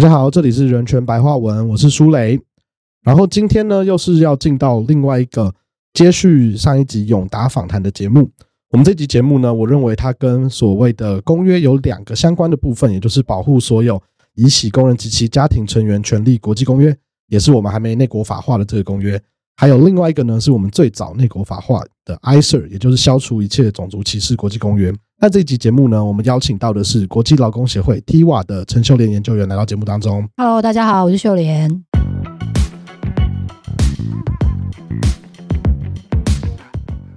[0.00, 2.40] 大家好，这里是人权白话文，我是舒雷。
[3.02, 5.54] 然后今天呢，又是要进到另外一个
[5.92, 8.30] 接续上一集永达访谈的节目。
[8.70, 14.02] 我们这集节目呢，我认为它跟所谓的公约有两个相关的部分，也就是保护所有
[14.36, 16.96] 遗洗工人及其家庭成员权利国际公约，
[17.26, 19.22] 也是我们还没内国法化的这个公约。
[19.54, 24.90] 还有另外一个呢，是我们最早内国法化的 ICER，也就是消除一切种族歧视国际公约。
[25.22, 30.26] 那这一集节目呢，我们邀请到的是国际劳工协会 TIWA 的陈秀莲研究员来到节目当中。
[30.38, 31.84] Hello，大家好，我是秀莲。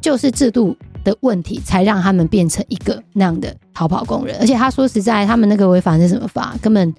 [0.02, 4.36] 就是制度的问题，才让他们变成一个那样的逃跑工人。
[4.42, 6.58] 而且他说实在，他们那个违反是什么法？
[6.62, 6.94] 根本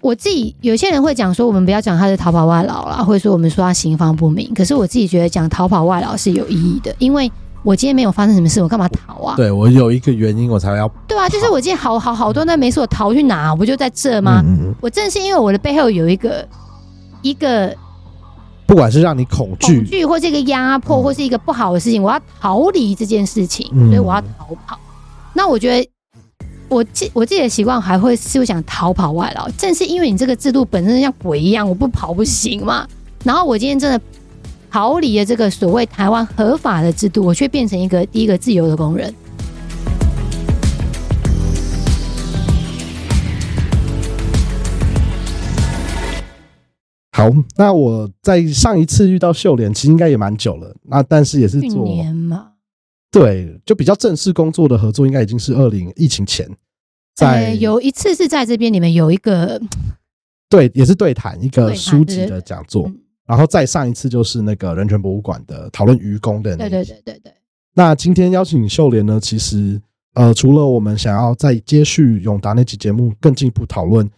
[0.00, 4.54] 我自己有些人会讲说，我们不要讲他是逃跑外劳啦，或者说我们说他刑方不明。
[4.54, 7.30] 可是我自己觉得讲逃跑外劳是有意义的，因为。
[7.64, 9.36] 我今天没有发生什么事，我干嘛逃啊？
[9.36, 10.88] 对我有一个原因，我才要。
[11.06, 13.54] 对啊，就是我今天好好好多那没事，我逃去哪？
[13.54, 14.42] 不就在这吗？
[14.80, 16.46] 我正是因为我的背后有一个
[17.20, 17.74] 一个，
[18.66, 24.78] 不管是让你恐惧、恐惧，或是一个压迫，或是一个不好的事情，我要逃离这件事情，所以我要逃跑。
[25.34, 25.90] 那我觉得
[26.68, 32.86] 我自我自己的习惯还会是想逃跑外劳，正是因为你这个制度本身像鬼一样，我不跑不行嘛。
[33.24, 34.00] 然后我今天真的。
[34.70, 39.12] 逃离了这个所谓台湾合法的制度，我却变成一个第一个自由的工人。
[47.12, 50.72] 好，那我在上一次遇到秀莲，其实应该也蛮久了。
[50.84, 52.52] 那但是也是做年嘛，
[53.10, 56.48] 对，就比较正式工作的合作，应该已经是二零疫情前。
[57.16, 59.60] 在有一次是在这边，你们有一个
[60.48, 62.88] 对，也是对谈一个书籍的讲座。
[63.28, 67.32] 然后再上一次就是那个人权博物馆的讨论愚公的对对对对对。
[67.74, 69.78] 那今天邀请秀莲呢，其实
[70.14, 74.10] 呃，除了我们想要再接续永达那期节目更进一步讨论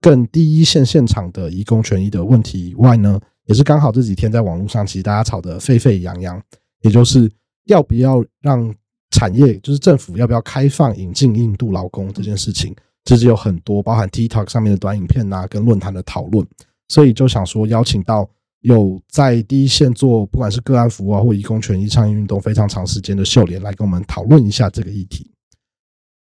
[0.00, 6.40] 更第一线现场的移工权益的问题以外呢，也是刚好这几天在网络上其实大家吵得沸沸扬扬，
[6.82, 7.28] 也就是
[7.64, 8.72] 要不要让
[9.10, 12.72] 产业，就是政府要不要开放引进印度劳工这件事情，
[13.06, 16.46] 其实有很多包含 TikTok 上面的短影片呐，跟论坛的讨论，
[16.86, 18.30] 所以就想说邀请到。
[18.62, 25.30] 有在第一线做不管是个案服务啊，或移工权益倡议运动非常长时间的秀莲来跟我们讨论一下这个议题。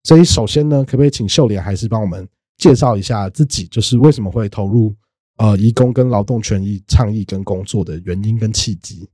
[0.04, 4.94] 所以首先呢，可不可以请秀莲还是帮我们介绍一下自己，就是为什么会投入
[5.38, 9.08] 呃移工跟劳动权益倡议跟工作的原因跟契机？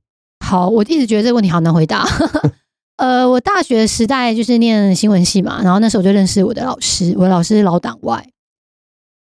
[0.44, 2.06] 好，我一直觉得这个问题好难回答。
[2.96, 8.26] 呃，我大学时代就是念新闻系嘛，然后那时候就认识我的老师，我的老师老党外，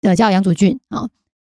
[0.00, 1.08] 呃，叫杨祖俊啊。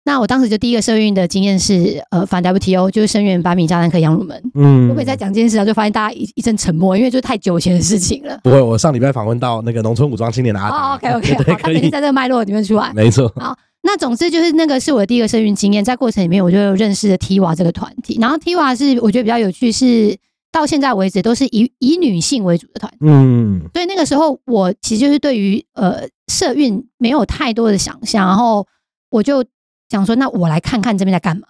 [0.07, 4.41] 那我当时就第一个社运的经验是，呃，反 WTO，就是声援把米加兰克养入门。
[4.55, 8.39] 嗯，我会在讲这件事，就发现大家一一阵沉默，因为就太久前的事情了。
[8.41, 10.95] 不会，我上礼拜访问到那个农村武装青年的阿达。
[10.95, 12.93] OK OK， 可以在这个脉络里面出来。
[12.93, 13.27] 没错。
[13.35, 13.53] 好，
[13.83, 18.17] 那总之就是那个是我的第一个社运经验，在过程里面我就认识了 Tiva 这个团体。
[18.21, 20.17] 然后 Tiva 是我觉得比较有趣，是
[20.53, 22.99] 到现在为止都是以以女性为主的团体。
[23.01, 28.65] 嗯，所以那个时候我其实就是对于呃社运没有太多的想象，然后
[29.09, 29.43] 我就。
[29.89, 31.47] 想说，那我来看看这边在干嘛。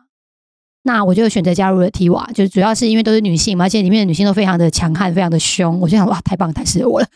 [0.83, 5.79] 那我就选择加入了 TIWA，就主要是因为都是女性嘛，而且里面的女性都非常的强悍，非常的凶。
[5.81, 7.07] 我就想，哇，太棒，太适合我了。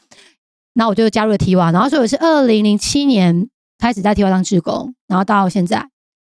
[0.74, 5.88] 那我就加入了 TIWA，然后所以我是二零零七年开始在 TIWA 当职工，然后到现在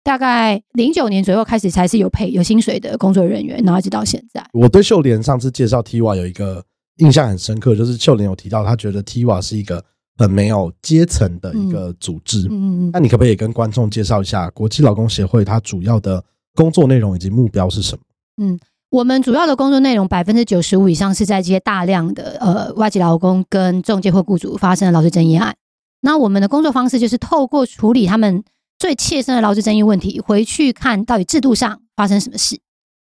[0.03, 4.45] 大概零九年左右开始才是有配有薪水的工作人员，然后一直到现在。
[4.53, 6.63] 我对秀莲上次介绍 TIWA 有一个
[6.97, 9.83] 印象很深刻，就是秀莲有提到，她觉得 TIWA 是一个。
[10.17, 18.01] 很没有阶层的一个组织，嗯，那你可不可以跟观众介绍一下国际劳工协会它主要的工作内容以及目标是什么？
[18.37, 18.59] 嗯，
[18.89, 25.55] 我们主要的工作内容百分之九十五以上是在接大量的呃外籍劳工跟中介或雇主发生的劳资争议案。
[26.01, 28.43] 那我们的工作方式就是透过处理他们
[28.79, 32.59] 最切身的劳资争议问题，回去看到底制度上发生什么事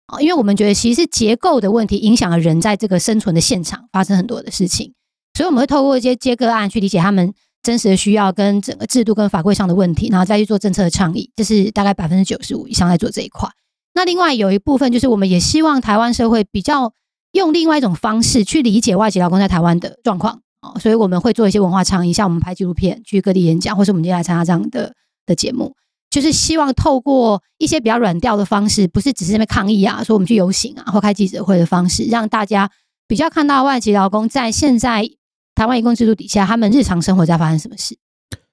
[0.07, 0.19] 啊？
[0.21, 4.93] 因为我们觉得其实结构的问题影响了人在这个生存的现场发生很多的事情。
[5.35, 11.29] 所以我们会透过一些接个案去理解他们真实的需要跟整个制度跟法规上的问题，然后再去做政策的倡议。
[11.35, 13.49] 这是大概百分之九十五以上在做这一块。
[13.93, 16.93] 那另外有一部分就是我们也希望台湾社会比较
[17.33, 24.93] 用另外一种方式去理解外籍劳工在台湾的状况啊，所以我们会做一些文化倡议，像我们拍纪录片去各地演讲，或是我们接下来参加这样的
[25.25, 25.73] 的节目，
[26.09, 32.69] 就是希望透过一些比较软调的方式，不是只是那边抗议啊，说我们去游行啊或开记者会的方式，让大家
[33.07, 35.09] 比较看到外籍劳工在现在。
[35.55, 37.97] 台湾移工制度底下，他们日常生活在发生什么事？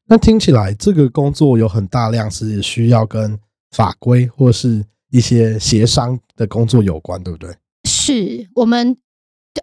[0.07, 3.39] 那听起来这个工作有很大量是需要跟
[3.73, 7.55] 法规或是一些协商的工作有关，对不对？
[7.85, 8.97] 是我们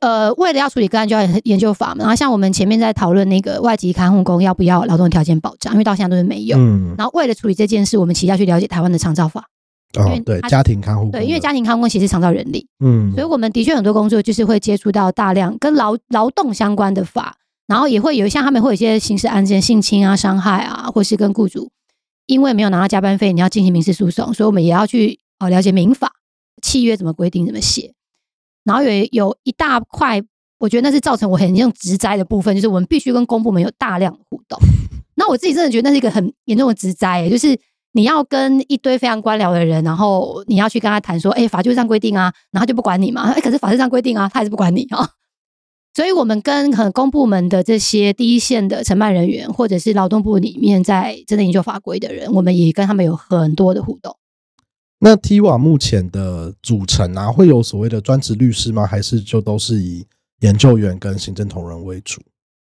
[0.02, 2.00] 呃，为了要处理个案，就要研究法嘛。
[2.00, 6.58] 然后像我们前面在讨论那个外籍看护工要不要劳动条件保障，因为到现在都是没有。
[6.58, 9.48] 嗯，然后为了处理这件事，我们其实要去了解台湾的长照法。
[9.98, 21.72] 哦，对，家庭看护，对，因为家庭看护工其实是长照人力，嗯，所以我们的确很多工作就是会接触到大量跟劳劳动相关的法，然后也会有像他们会有一些刑事案件，性侵啊、伤害啊，或是跟雇主
[22.28, 26.12] 因为没有拿到加班费，你要进行民事诉讼，所以我们也要去哦了解民法
[26.62, 27.94] 契约怎么规定、怎么写，
[28.64, 30.22] 然后有有一大块，
[30.60, 34.60] 我觉得那是造成我很严重职灾的部分，就是我们必须跟公部门有大量的互动。
[35.16, 37.60] 那我自己真的觉得那是一个很严重的职灾、欸，就是
[37.94, 45.10] 你要跟一堆非常官僚的人，然后你要去跟他谈说，哎、法就上规定啊，然后就不管你嘛， 哎、可是法是这样规定啊，他还是不管你啊。
[45.96, 54.16] 所以，我们跟可能公部门的这些第一线的承办人员，或者是劳动部里面在真的研究法规的人，我们也跟他们有很多的互动。
[55.00, 58.86] 那 T 瓦目前的组成啊，会有所谓的专职律师吗？
[58.86, 60.06] 还是就都是以
[60.42, 62.22] 研究员跟行政同仁为主？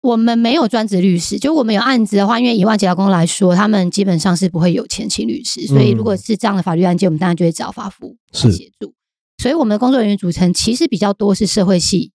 [0.01, 8.93] 我们没有专职律师，就我们有案子的话，因为以外籍劳工来说，他们基本上是不会有前请律师，所以如果是这样的法律案件，我们当然就会找法服来是协助。
[9.37, 12.11] 所以我们的工作人员组成其实比较多是社会系，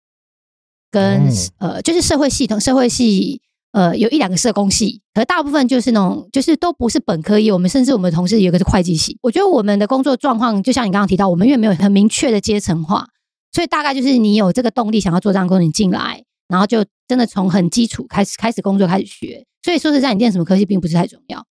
[0.90, 3.40] 跟、哦呃就是社会系统，社会系
[3.72, 7.52] 呃有一两个社工系，可大部分就是那种就是都不是本科业。
[7.52, 9.16] 我们甚至我们同事有一个是会计系。
[9.22, 13.06] 我觉得我们的工作状况，就像你刚刚提到，我们因为没有很明确的阶层化，
[13.52, 19.44] 所以大概就是你有这个动力想要做这样的工作，你进来，然后就真的从很基础开始开始工作开始学。
[19.62, 21.44] 所以说实在，你念什么科系并不是太重要。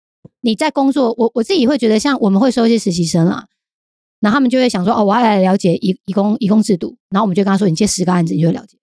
[0.41, 3.47] 你在工作，我我自己会觉得，像我们会收一些实习生啊，
[4.21, 8.77] 然后他们就会想说，哦，我要来了解移移工移工制度，然后我们就跟他说，你接十个案子，你就会了解，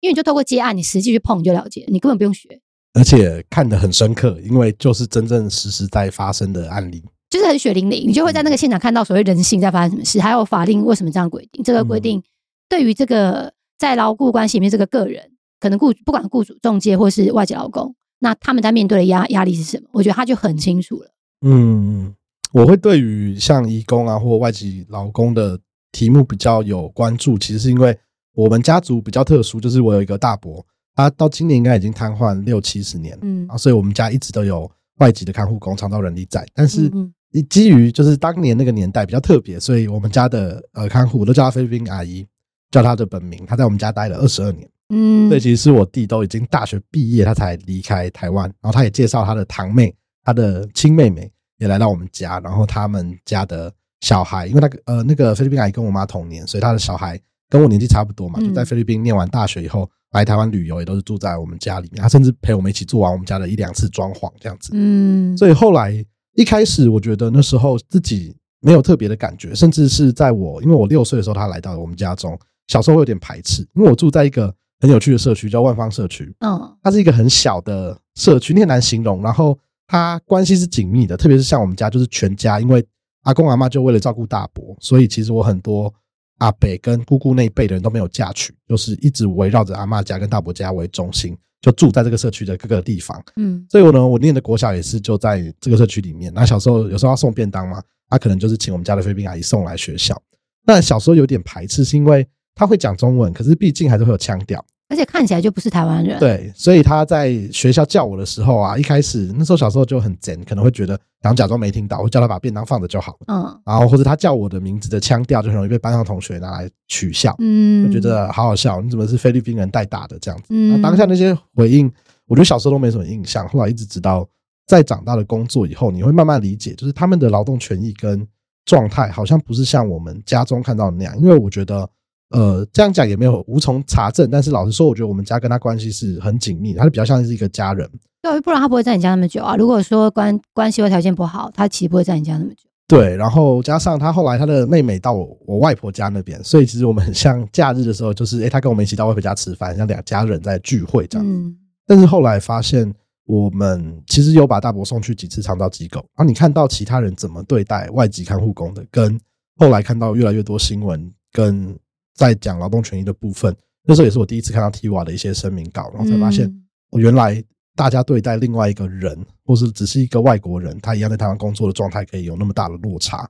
[0.00, 2.60] 因为你就透过接案，你实际去碰你就了解，你根本不用学，
[2.94, 7.02] 而且看得很深刻，因为就是真正实实在发生的案例。
[7.30, 12.22] 就是很血淋淋，你就会在那个现场看到所谓人性在发生什么事，还有法令为什么这样规定，这个规定
[12.68, 19.88] 对于这个在劳雇关系里面这个个人，可能雇不管雇主、中介或是外籍劳工，那他们在面对的压压力是什么？
[19.92, 21.10] 我觉得他就很清楚了。
[21.42, 22.12] 嗯，
[22.52, 25.58] 我会对于像移工啊或外籍劳工的
[25.92, 27.96] 题目比较有关注，其实是因为
[28.34, 30.64] 我们家族比较特殊，就是我有一个大伯，
[30.94, 37.12] 他到今年应该已经瘫痪六七十年，嗯啊，所以我们家一直都有外籍的看护工、长照人力在，但是嗯
[37.48, 42.26] 基于就是当年那个年代比较特别，所以我们家的呃看护我都叫她菲律宾阿姨，
[42.70, 44.68] 叫她的本名，她在我们家待了二十二年。
[44.90, 45.28] 嗯。
[45.28, 58.48] 所以其实是我弟都已经大学毕业，他才离开台湾，然后他也介绍他的堂妹、他的亲妹妹也来到我们家，然后他们家的小孩，因为那个呃那个菲律宾阿姨跟我妈同年，所以他的小孩跟我年纪差不多嘛，嗯。
[58.48, 64.70] 就在菲律宾念完大学以后来台湾旅游，也都是住在我们家里面，他甚至陪我们一起做完我们家的一两次装潢这样子。
[64.72, 65.36] 嗯。
[65.36, 65.92] 所以后来
[66.34, 72.38] 一开始，我觉得那时候自己没有特别的感觉，甚至是在我因为我六岁的时候，他来到了我们家中，
[72.68, 76.34] 小时候会有点排斥，因为我住在一个很有趣的社区，叫万方社区。
[76.40, 79.22] 嗯它是一个很小的社区，你很难形容。
[79.22, 79.56] 然后
[79.86, 82.84] 它关系是紧密的，特别是像我们家，就是全家，因为
[83.22, 85.92] 阿公阿妈就为了照顾大伯，所以其实我很多
[86.38, 93.22] 阿伯跟姑姑那一辈的人都没有嫁娶，就是一直围绕着阿妈家跟大伯家为中心，就住在这个社区的各个地方。
[93.36, 96.32] 嗯所以我呢，我念的国小也是就在这个社区里面。
[96.32, 100.20] 那小时候有时候要送便当嘛，他可能就是请我们家的菲律宾阿姨送来学校。
[100.64, 102.26] 那小时候有点排斥，是因为
[102.60, 104.62] 他会讲中文，可是毕竟还是会有腔调。
[104.90, 110.92] 而且看起来就不是台湾人。，对，所以他在学校叫我的时候啊，一开始那时候小时候就很贱，可能会觉得
[111.22, 113.18] 然后假装没听到，我叫他把便当放着就好了。
[113.28, 120.48] 嗯然后或者他叫我的名字的腔调，就很容易被班上同学拿来取笑，嗯，我觉得好好笑，你怎么是菲律宾人带大的这样子？
[120.50, 121.90] 嗯那当下那些回应，
[122.26, 124.28] 我觉得小时候都没什么印象，后来一直直到
[124.66, 128.26] 在长大的工作以后，你会慢慢理解，就是他们的劳动权益跟
[128.66, 131.88] 状态好像不是像我们家中看到的那样，因为我觉得。
[132.30, 137.88] 呃，这样讲也没有无从查证，但是老实说，我觉得我们家跟他关系是很紧密的，他是比较像是一个家人。
[138.22, 139.56] 对，不然他不会在你家那么久啊。
[139.56, 142.68] 如果说关关系或条件不好，他其实不会在你家那么久。
[142.86, 151.26] 对，然后加上他后来他的妹妹到我我外婆家那边，所以其实我们很像假日的时候，就是诶，他跟我们一起到外婆家吃饭，像两家人在聚会这样。
[151.26, 151.56] 嗯
[151.86, 152.92] 但是后来发现，
[153.26, 159.18] 我们其实有把大伯送去几次长照机构，然后你看到其他人怎么对待外籍看护工的，跟
[159.56, 161.76] 后来看到越来越多新闻跟
[162.20, 167.42] 在讲劳动权益的部分，那时候也是我第一次看到 TIWA 的一些声明稿，然后才发现，嗯我原来
[167.74, 173.26] 大家对待另外一个人，或是只是一个外国人，他一样在台湾工作的状态，可以有那么大的落差。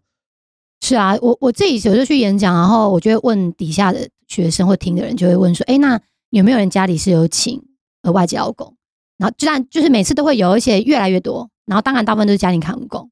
[0.80, 7.62] 是啊，我我自己有时候去演讲，然后我就会问底下的学生或听的人，就会问说：“哎，那有没有人家里是有请
[8.02, 8.75] 呃外籍劳工？”
[9.18, 11.49] 然后居然就是每次都会有，而且越来越多。
[11.66, 13.11] 然后当然大部分都是家庭看护工。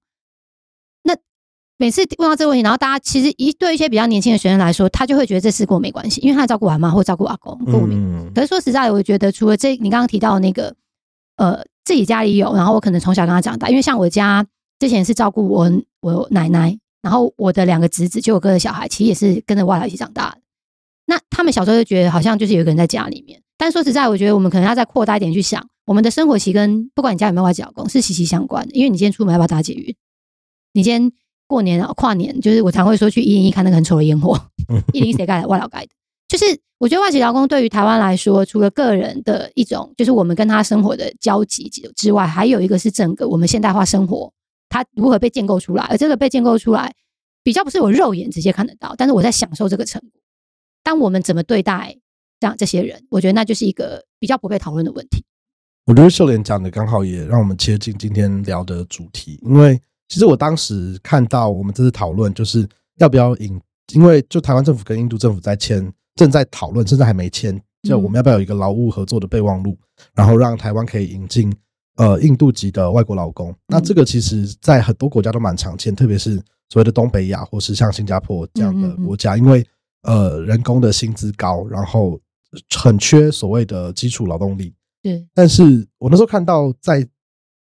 [1.79, 7.95] 那每次问到这个问题，然后大家其实一对一些比较年轻的学生来说，他就会觉得这事跟我没关系，因为他照顾阿妈或照顾阿公，跟我没。
[7.95, 10.75] 嗯可是说实在的，我觉得除了这，你刚刚提到的那个，
[11.37, 14.45] 呃，自己家里有，然后我可能从小跟他长大，因为像我家
[14.79, 15.71] 之前是照顾我
[16.01, 20.39] 我奶奶，然后我的两个侄子，就我哥的小孩，其实也是跟着外劳一起长大的。
[21.07, 29.95] 那他们小时候就觉得好像就是有一个人在家里面，但说实在，我觉得我们可能要再扩大一点去想，我们的生活其实跟不管你家有没有外籍老公是息息相关的，因为你今天出门要不要搭捷运？
[30.75, 31.11] 你今天
[31.49, 34.39] 过年啊跨年，就是我常会说去一零一看那个很丑的烟火，
[34.95, 35.49] 一零一谁盖的？
[35.49, 35.89] 外劳盖的。
[36.29, 36.45] 就是
[36.79, 44.31] 我觉得外籍劳工对于台湾来说，除了个人的一种，就是我们跟他生活的交集之外，还有一个是整个我们现代化生活，
[44.69, 45.85] 它如何被建构出来。
[45.85, 46.95] 而这个被建构出来，
[47.43, 50.21] 比较不是我肉眼直接看得到，但是我在享受这个成果。
[50.85, 51.97] 当我们怎么对待
[52.39, 55.25] 这样这些人，我觉得那就是一个比较不被讨论的问题。
[55.87, 63.61] 我觉得秀莲讲的刚好也让我们切进今天聊的主题，因为其实我当时看到我们这次讨论就是要不要引，
[63.93, 69.77] 因为就台湾政府跟印度政府在签，正在讨论，甚至还没签，就我们要不要有一个劳务合作的备忘录，
[70.15, 71.55] 然后让台湾可以引进
[71.97, 73.55] 呃印度籍的外国劳工。
[73.67, 76.37] 那这个其实在很多国家都蛮常见，特别是
[76.71, 79.65] 所谓的东北亚或是像新加坡这样的国家，因为
[80.03, 82.19] 呃人工的薪资高，然后
[82.77, 84.75] 很缺所谓的基础劳动力。
[85.03, 87.07] 对，但是我那时候看到在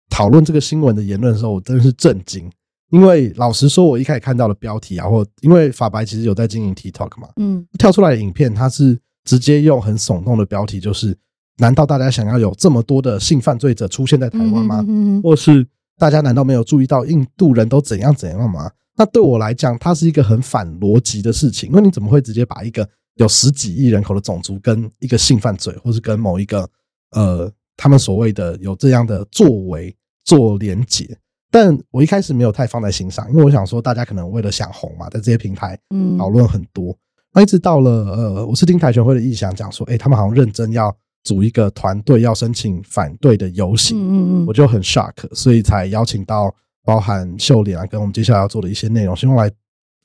[0.09, 2.49] 讨论这个新闻的言论的时候，我真的是震惊，
[2.91, 11.17] 因为老实说，我一开始看到的标题啊，或因为法白其实有在经营 TikTok 嘛，嗯，跳出来的影片，它是直接用很耸动的标题，就是
[11.57, 14.85] 难道大家想要有这么多的性犯罪者出现在台湾吗？
[14.87, 18.69] 嗯或是大家难道没有注意到印度人都怎样怎样吗？
[18.97, 26.69] 那对我来讲，它是一个很反逻辑的事情，因为你怎么会直接把一个有十几亿人口的种族跟一个性犯罪，或是跟某一个
[27.11, 31.17] 呃，他们所谓的有这样的作为做连结，
[31.51, 36.95] 但我一开始没有太放在心上，因为我想说大家可能为了想红嘛，在这些平台嗯讨论很多。
[37.33, 46.53] 那一直到了呃，我是听台拳会的意向讲说，哎、他们好像认真要组一个团队，要申请反对的游行，嗯嗯嗯，我就很 shock，所以才邀请到
[46.83, 49.51] 包含秀莲啊，跟我们接下来要做的一些内容，希望来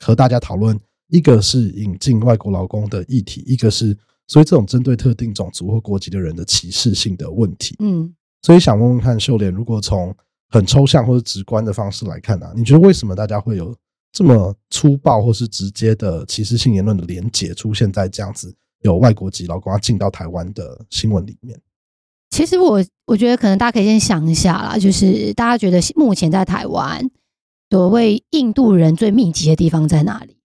[0.05, 0.79] 和大家讨论。
[1.13, 3.97] 一个是引进外国劳工的议题，一个是
[4.31, 7.75] 所以这种针对特定种族或国籍的人的歧视性的问题。
[7.81, 10.15] 嗯所以想问问看，秀莲，如果从
[10.49, 13.75] 很抽象或者直观的方式来看啊，你觉得为什么大家会有
[14.13, 21.61] 这么粗暴或是直接的歧视性言论的连结出现在这样子有外国籍劳工要进到台湾的新闻里面？
[22.31, 27.11] 其实我我觉得可能大家可以先想一下啦，就是大家觉得目前在台湾
[27.69, 30.37] 所谓印度人最密集的地方在哪里？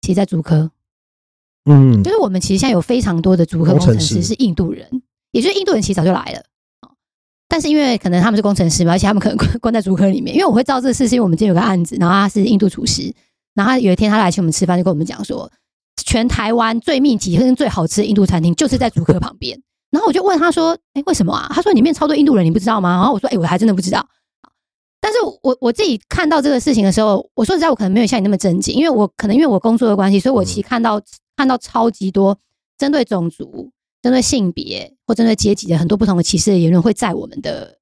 [0.00, 0.70] 其实，在竹科，
[1.66, 4.88] 嗯就是我们其实现在有非常多的竹科工程师是印度人，
[5.32, 6.38] 也就是印度人其实早就来了。
[6.38, 6.90] 哦
[7.48, 10.34] 但是因为可能他们是工程师嘛，而且他们可能关关在竹科里面。
[10.34, 13.02] 因为我会知道这个事，是因为我们今天有个案子，然后他是印度厨师，
[13.54, 15.48] 然后他有一天他来请我们吃饭，就跟我们讲说，
[16.04, 19.56] 全台湾最密集跟最好吃的印度餐厅就是在竹科旁边。
[19.92, 24.04] 然后我就问他说：“哎，为什么啊？”他说：“里面超多印度人，你不知道吗？”然后我说：“哎，我还真的不知道。”
[25.00, 31.00] 但是我我自己看到这个事情的时候，我说实在，我可能没有像你那么震惊，因为我可能因为我工作的关系，所以我其实看到
[31.36, 32.38] 看到超级多
[32.78, 33.70] 针对种族、
[34.02, 37.76] 针对性别或针对阶级的很多不同的歧视的言论，会在我们的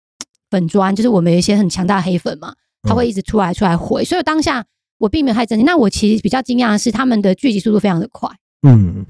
[0.50, 4.64] 粉砖，就是我们有一些很强大的黑粉嘛，他会一直出来出来回，所以当下
[4.98, 5.64] 我并没有太震惊。
[5.64, 8.28] 那我其实比较惊讶的是，他们的聚集速度非常的快。
[8.66, 9.04] 嗯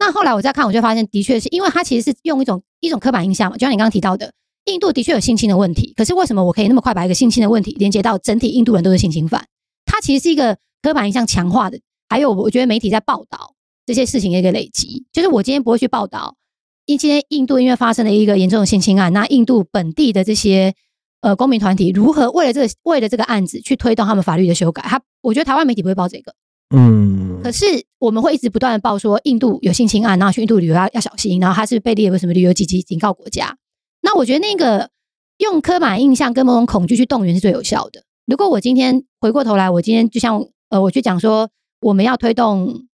[0.00, 4.32] 那后来我再看，我就发现，的确是因为他其实是用一种一种刻板印象嘛，就像你刚刚提到的，
[4.66, 9.44] 印度的确有性侵的问题，可是为什么我可以那么快把一个性侵的问题连接到整体印度人都是性侵犯？
[9.84, 13.54] 它其实是一个刻板印象强化的，还有我觉得媒体在报道
[13.88, 16.36] 这些事情的一个累积，就是我今天不会去报道，
[16.84, 20.74] 因今天印度因为发生了一个严重的性侵案，那印度本地的这些
[21.22, 26.34] 呃公民团体如何为了这个为了这个案子去推动他们法律的修改，他我觉得台湾媒体不会报这个。
[26.76, 27.64] 嗯可是
[27.98, 33.56] 我们会一直不断的报说印度有性侵案，然后去印度旅游要要小心，然后他是被列为什么旅游紧急警告国家。
[34.02, 34.90] 那我觉得那个
[35.38, 38.02] 用刻板印象跟某种恐惧去动员是最有效的。
[38.26, 41.48] 如果我今天回过头来，我今天就像呃，我去讲说
[41.80, 42.86] 我们要推动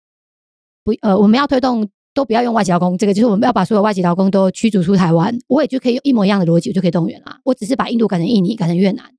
[0.85, 7.41] 不呃，我们要推动都不要用外籍劳工，这个就是我们要把所有外籍劳工都驱逐出台湾，我也就可以用一模一样的逻辑，我就可以动员啦。
[7.45, 9.11] 我只是把印度改成印尼，改成越南，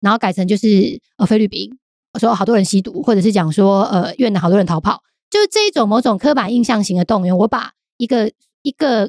[0.00, 1.76] 然后改成就是呃菲律宾。
[2.18, 5.00] 说好多人吸毒，或者是讲说呃越南好多人逃跑，
[5.30, 7.38] 就是这一种某种刻板印象型的动员。
[7.38, 9.08] 我把一个一个，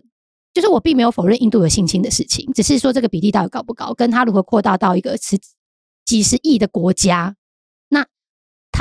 [0.54, 5.36] 就是我并没有否认印度有性侵的事情，只是说这个比例到底高不高，跟他如何扩大到一个十
[6.06, 7.36] 几十亿的国家，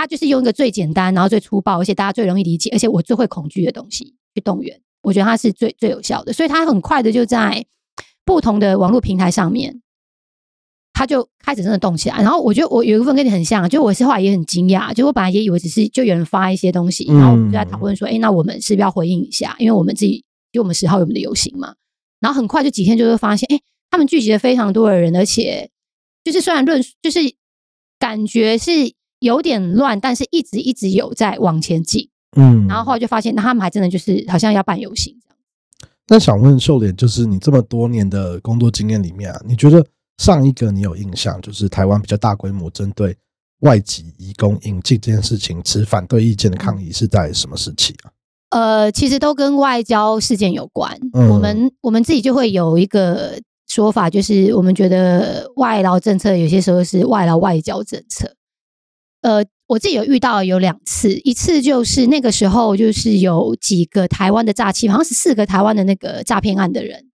[0.00, 4.80] 他就是用一个最简单，然后最粗暴，而且大家最容易理解，而且我最会恐惧的东西去动员。
[5.02, 7.66] 我觉得他是最最有效的，所以他很快的就在
[8.24, 9.82] 不同的网络平台上面。
[10.94, 12.16] 他就开始真的动起来。
[12.16, 19.54] 然后我觉得我有一部分跟你很像，就我是后来也很惊讶，就我本来也以为只是就有人发一些东西，然后我们就在讨论说，哎，那我们是不是要回应一下？
[19.58, 21.74] 因为我们自己就我们十号有我们的游行嘛。
[22.20, 25.70] 然后很快就几天就会发现，哎，他们聚集了非常多的人，而且
[26.24, 27.20] 就是虽然论就是
[27.98, 28.70] 感觉是
[29.20, 32.08] 有点乱，但是一直一直有在往前进。
[32.36, 35.36] 嗯，然后后来就发现，那他们还真的就是好像要办游行这样。
[36.08, 39.84] 那想问秀莲，就是你这么多年的工作经验里面啊，你觉得
[40.18, 43.16] 上一个你有印象，就是台湾比较大规模针对
[43.60, 48.10] 外籍移工引进这件事情持反对意见的抗议是在什么时期啊？
[48.50, 50.96] 呃，其实都跟外交事件有关。
[51.12, 58.34] 我们我们自己就会有一个说法，就是我们觉得外劳政策有些时候是外劳外交政策。
[59.22, 59.44] 呃。
[59.70, 67.06] 我自己有遇到有两次，一次就是那个时候，就是有几个台湾的诈欺，好像是四个台湾的那个诈骗案的人，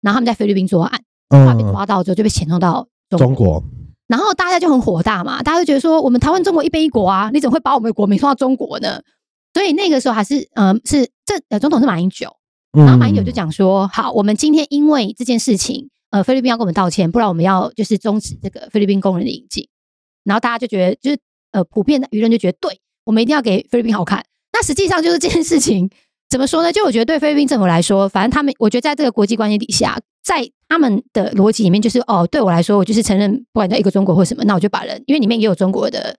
[0.00, 3.62] 然后他们在菲律宾作案，被抓到之后就被遣送到中国，
[4.08, 9.00] 然后大家就很火大嘛，大家就觉得说我们台湾中国一边一国啊，你怎么会把我们的国民送到中国呢？
[9.54, 12.34] 所以那个时候还是嗯是这呃总统是马英九，
[12.72, 19.68] 然后马英九就讲说，好，我们今天因为这件事情，呃菲律宾要跟我们道歉，不然我们要就是终止这个菲律宾工人的引进，
[20.24, 21.18] 然后大家就觉得就是。
[21.52, 24.24] 呃，普遍的舆论就觉得，对我们一定要给菲律宾好看。
[24.52, 25.88] 那实际上就是这件事情
[26.28, 26.72] 怎么说呢？
[26.72, 36.16] 就我觉得对菲律宾政府来说，反正他们，我觉得在这个国际关系底下，在他们的逻辑里面，就是哦，对我来说，我就是承认不管叫一个中国或什么，那我就把人，因为里面也有中国的，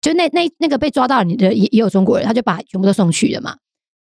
[0.00, 3.56] 就那那那个被抓到你的也也有中国人，他就把全部都送去了嘛。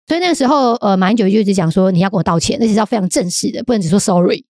[0.06, 4.44] 所以那个时候，呃，马英九就一直讲说，你要跟我道歉，那是要非常正式的，不能只说 sorry，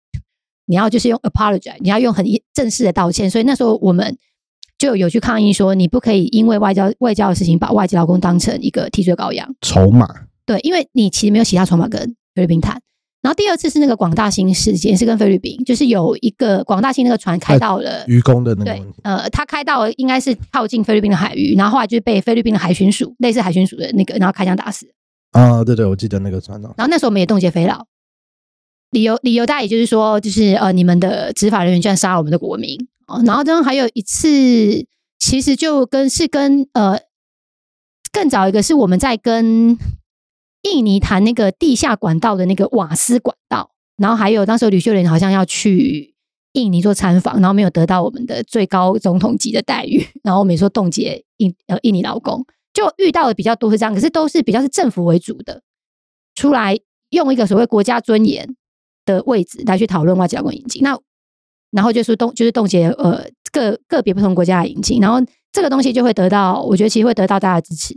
[0.66, 3.30] 你要就是用 apologize，你要用很正式的道歉。
[3.30, 4.16] 所以那时候我们。
[4.78, 10.06] 就有去抗议说，你不可以因为外交外交的事情把外籍劳工当成一个替罪羔羊、筹码。
[10.44, 12.00] 对，因为你其实没有其他筹码跟
[12.34, 12.80] 菲律宾谈。
[13.22, 18.76] 然后第二次是那个广大兴事件，是跟菲律宾，就是有一个广大兴那个船开到了渔工的那个。
[19.02, 24.86] 呃，他开到应该是靠近菲律宾的海域，然后后来就被菲律宾的海巡署，类似海巡署的那个，然后开枪打死。
[25.32, 26.72] 啊，对对，我记得那个船长。
[26.76, 27.84] 然后那时候我们也冻结飞劳，
[28.92, 32.78] 理由理由大也就是说，就是呃，你们的执法人员居然杀了我们的国民。
[33.06, 34.28] 哦，然后当还有一次，
[35.18, 36.98] 其实就跟是跟呃
[38.12, 39.78] 更早一个是我们在跟
[40.62, 46.16] 印尼谈那个地下管道的那个瓦斯管道，然后还有当时吕秀莲好像要去
[46.54, 55.62] 印尼做参访，然后没有得到我们的最高总统级的待遇，然后我们说冻结印呃印尼劳工，就遇到的比较多是这样，可是都是比较是政府为主的，
[56.34, 56.76] 出来
[57.10, 58.56] 用一个所谓国家尊严
[59.04, 60.98] 的位置来去讨论外籍劳工引进，那。
[61.76, 65.18] 然后就是冻，就是冻结呃个个别不同国家的引进，然后
[65.52, 67.94] 这个东西就会得到，我觉得其实会得到大家的支持。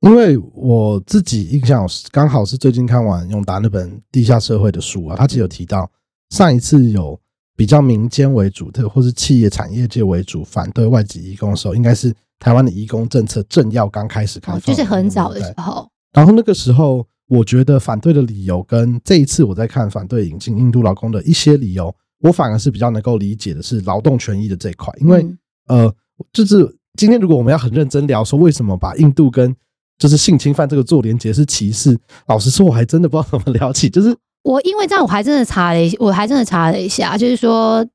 [0.00, 5.88] 因为我自己印象刚好是最近看完永达那本《地下社会》的书啊，他其实有提到
[6.30, 7.20] 上一次有
[7.54, 15.86] 比较民间为主的，或是企业产业界为主反对外籍移工的时候，应该是台湾的移工政策正要刚开始开放，就是很早的时候。
[16.12, 21.94] 然后那个时候，我觉得反对的理由跟这一次我在看反对引进印度劳工的一些理由。
[22.22, 25.26] 我反而是比较能够理解的是劳动权益的这一块，因为
[25.66, 25.92] 呃，
[26.32, 29.54] 就是今天如果我们要很认真聊说为什么把印度跟
[29.98, 33.88] 就是性侵犯这个做连结是歧视，老实说我还真的不知道怎么聊起。
[33.90, 37.86] 就是我因为这样，我还真的查了一，我还真的查了一下，就是说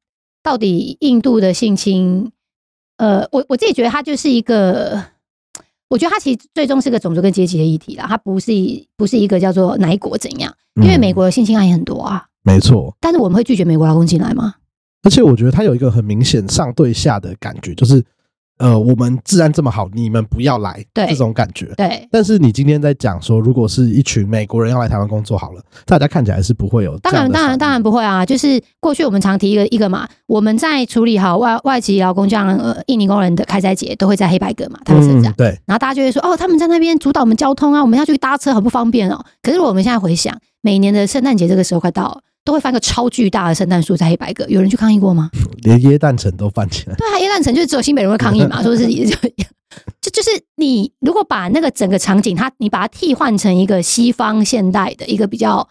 [0.43, 2.31] 到底印度的性侵，
[2.97, 5.03] 呃，我我自己觉得它就是一个，
[5.89, 8.51] 我觉得它其实最终是个种族跟阶级的议题啦，它不是
[8.95, 12.25] 不是一个叫做哪一国怎样，因为美国的性侵案也很多啊。
[12.47, 14.55] 没错，但是我们会拒绝美国劳工进来吗？
[15.03, 18.03] 而且我觉得他有一个很明显上对下的感觉，就是。
[18.59, 21.67] 呃，我们治安这么好，你们不要来，对这种感觉。
[21.77, 22.07] 对。
[22.09, 26.97] 但是你今天在讲说，如果是一群美国人要来台湾工作，好了，大家看起来是不会有。
[26.97, 28.25] 当然，当然，当然不会啊！
[28.25, 35.31] 就是过去我们常提一个一个嘛，我们在处理好外外籍劳工这样呃印尼工人的开斋节，都会在黑白格嘛，他们这样。
[35.37, 35.49] 对。
[35.67, 39.23] 然后大家就会说，哦，他们在那边主导我们交通啊，我们要去搭车很不方便哦。
[39.43, 42.21] 可是我们现在回想，每年的圣诞节这个时候快到了。
[42.47, 45.29] 都会翻个超巨大的圣诞树在黑白格，有人去抗议过吗？
[45.63, 46.95] 连耶诞城都翻起来。
[46.95, 49.03] 对啊，耶诞城就是只有新北人会抗议嘛， 说是就
[49.99, 55.67] 就就是你如果把那个整个场景，它你把它替换成一个西方现代的一个比较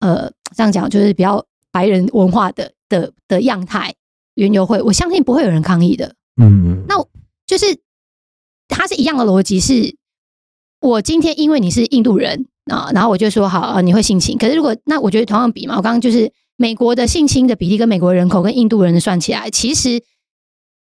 [0.00, 3.94] 呃这样讲，就是比较白人文化的的的样态
[4.34, 6.12] 园游会，我相信不会有人抗议的。
[6.42, 6.96] 嗯，那
[7.46, 7.78] 就是
[8.66, 9.94] 它是一样的逻辑，是
[10.80, 12.46] 我今天因为你是印度人。
[12.70, 14.36] 啊，然后我就说好啊，你会性侵。
[14.36, 20.02] 可是如果那我觉得同样比嘛，我刚刚就是美国的性侵的比例跟美国人口跟印度人的算起来，其实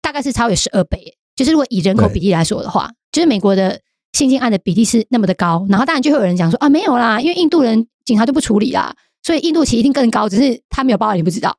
[0.01, 1.17] 大概是超越十二倍。
[1.35, 3.79] 就是如果以人口比例来说的话，就是美国的
[4.13, 5.65] 性侵案的比例是那么的高。
[5.69, 11.55] 然后当然就会有人讲说啊，没有啦，因为印度人警察就不处理啦，所以印度其实一定更高，只是他没有报案，你不知道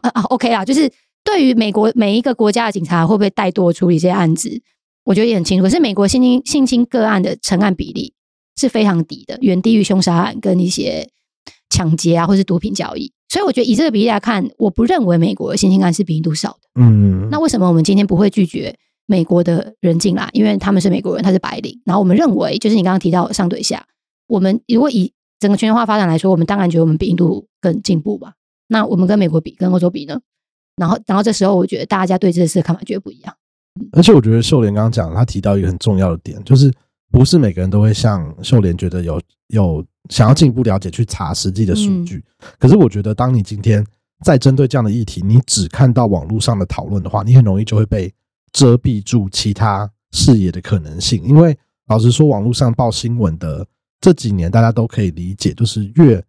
[0.00, 0.22] 啊啊。
[0.24, 0.88] OK 啦，就是
[1.24, 4.62] 对于美国每一个国家的警察会不会带多处理这些案子，
[5.04, 5.64] 我觉得也很清楚。
[5.64, 8.12] 可是美国性侵性侵个案的成案比例
[8.56, 11.08] 是非常低的，远低于凶杀案跟一些
[11.70, 13.12] 抢劫啊，或是毒品交易。
[13.28, 16.80] 所以我觉得以这个比例来看，我不认为美国的性侵案是比印度少的。
[16.80, 18.74] 嗯，那为什么我们今天不会拒绝
[19.06, 20.28] 美国的人进来？
[20.32, 21.80] 因为他们是美国人，他是白领。
[21.84, 23.84] 然后我们认为，就是你刚刚提到上对下，
[24.28, 28.34] 我们如果以整个全球化发展来说，我们当然觉得我们比印度更进步吧。
[28.68, 30.20] 那我们跟美国比，跟欧洲比呢？
[30.76, 33.34] 然后，然后这时候我觉得大家对这件事的看法绝对不一样。
[33.92, 36.72] 而且我觉得秀莲刚刚讲，他提到一个很重要的点，就是
[37.16, 42.22] 不是每个人都会像秀莲觉得有有想要进一步了解去查实际的数据。
[42.58, 43.82] 可是我觉得，当你今天
[44.22, 48.12] 在针对这样的议题，你只看到网络上的讨论的话，你很容易就会被
[48.52, 51.22] 遮蔽住其他视野的可能性。
[51.24, 53.66] 因为老实说，网络上报新闻的
[53.98, 56.22] 这几年，大家都可以理解，就是越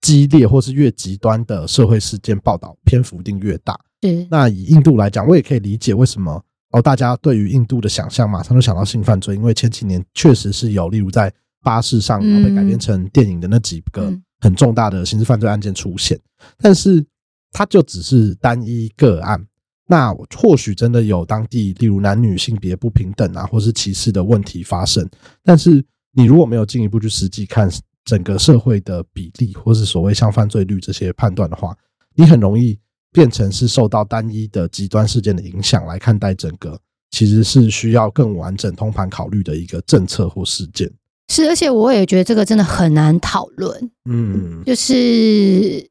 [0.00, 3.78] 激烈或是越极端的社会事件报道篇幅定越大。
[4.00, 6.42] 对，那以印度来讲，我也可以理解为什么
[6.74, 11.32] 哦，大家对于印度的想象马上就想到性犯罪，因为前几年确实是有，例如在
[11.62, 16.18] 巴士上然后被改编成电影的那几个很重大的刑事犯罪案件出现，
[16.58, 17.06] 但是
[17.52, 19.40] 它就只是单一个案。
[19.86, 25.08] 那或许真的有当地例如男女性别不平等啊，或是歧视的问题发生，
[25.44, 27.70] 但是你如果没有进一步去实际看
[28.04, 31.72] 整个社会的比例，或是所谓像犯罪率这些判断的话，
[32.16, 32.76] 你很容易。
[33.14, 36.76] 变成是受到单一的极端事件的影响来看待整个，
[37.12, 40.90] 其实是需要更完整通盘考虑的一个政策或事件。
[41.28, 43.90] 是，而且我也觉得这个真的很难讨论。
[44.10, 45.88] 嗯，就是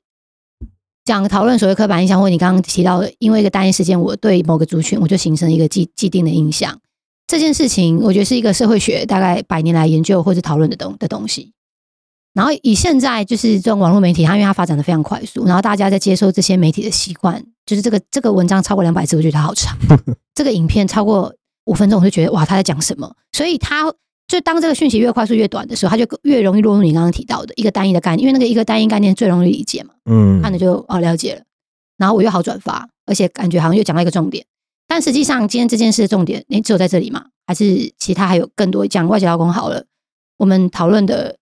[1.05, 6.77] 讲讨论所谓刻板印象，或你刚刚提到的，因为一个单一事件，我对某个族群我就形成一个既既定的印象。
[7.25, 11.53] 这件事情，我觉得是一个社会学大概百年来研究或者讨论的东的东西。
[12.34, 19.76] 然后以现在就是这种网络媒体，它因为它发展的非常快速，然后大家在接受这些媒体的习惯，就是这个这个文章超过两百字，我觉得它好长；
[20.34, 21.32] 这个影片超过
[21.65, 23.15] 五分钟，我就觉得哇，他在讲什么？
[23.34, 23.93] 所以它
[24.28, 31.43] 就当这个讯息越快速越短的时候，它就越容易落入你刚刚提到的一个单一的概念，因为那个一个单一概念最容易理解嘛，嗯，看着就哦了解了，
[31.98, 34.43] 然后我又好转发，而且感觉好像又讲到一个重点，
[34.88, 37.26] 但实际上今天这件事的重点，你只有在这里吗？
[37.46, 39.86] 还是其他还有更多讲外籍劳工好了？
[40.38, 41.38] 我们讨论的。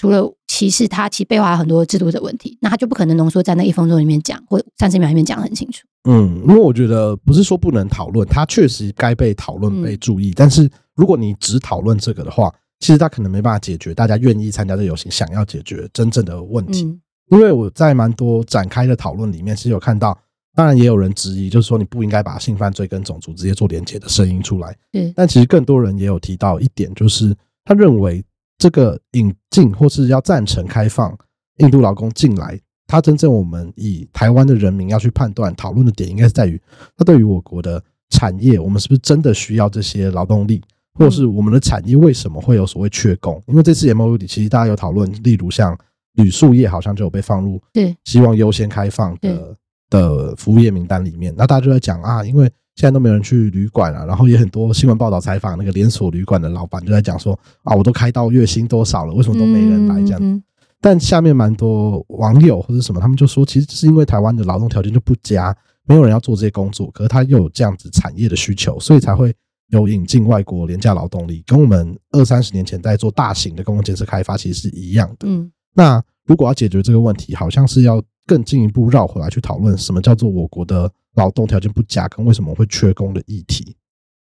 [0.00, 5.86] 除了歧视，他其实背后还有很多制度的问题，那他就不可能浓缩在那一分钟里面讲，或三十秒里面讲的很清楚。
[6.08, 10.32] 嗯，因为我觉得不是说不能讨论，他确实该被讨论、被注意。
[10.34, 16.98] 但是如果你只讨论这个的话，其实他可能没办法解决大家愿意参加这游行、想要解决真正的问题。
[17.30, 20.18] 因为我在蛮多展开的讨论里面是有看到，
[20.54, 24.74] 当然也有人质疑，就是说你不应该把性犯罪跟种族直接做连接的声音出来。
[24.90, 27.36] 对，但其实更多人也有提到一点，就是
[27.66, 28.24] 他认为。
[28.60, 31.16] 这个引进或是要赞成开放
[31.56, 36.60] 印度劳工进来，它真正我们以台湾的人民要去判断讨论的点，应该是在于
[36.94, 43.42] 它对于我国的产业，我们是不是真的需要这些劳动力，或者是我们的产业为什么会有所谓缺工？
[43.46, 45.74] 因为这次 M O U 里其实大家有讨论，例如像
[46.16, 49.56] 铝塑业好像就有被放入，对，希望优先开放的
[49.88, 51.34] 的服务业名单里面。
[51.34, 52.50] 那大家就在讲啊，因为。
[52.76, 60.42] 现在都没有人去旅馆了，然后也很多新闻报道采访那个连锁旅馆的老板就在讲说啊，我都开到月薪多少了，为什么都没人来这样？
[60.80, 65.54] 但下面蛮多网友或者什么，他们就说，其实是因为台湾的劳动条件就不佳，
[65.86, 69.34] 没有人要做这些工作，可是他又有这样子产业的需求，所以才会
[69.68, 75.28] 有引进外国廉价劳动力，跟我们二三十年前在做大型的公共建设开发其实是一样的。
[75.28, 80.90] 嗯，那如果要解决这个问题，好像是要更进一步绕回来去讨论什么叫做我国的。
[81.16, 83.76] 劳动条件不佳跟为什么会缺工的议题，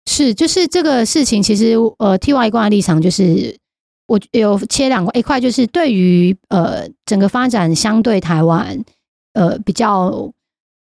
[0.07, 3.59] 是就是这个事情，其实呃，T Y 一贯的立场就是
[4.07, 8.85] 我有切两块，一块就是对于呃整个发展相对台湾
[9.33, 10.33] 呃比较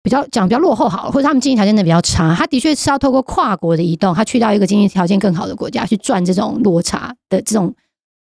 [0.02, 7.72] 比较讲比较落后好了，或者他们经济条件的比较差，他的确是要透过跨国的移动，他去到一个经济条件更好的国家去赚这种落差的这种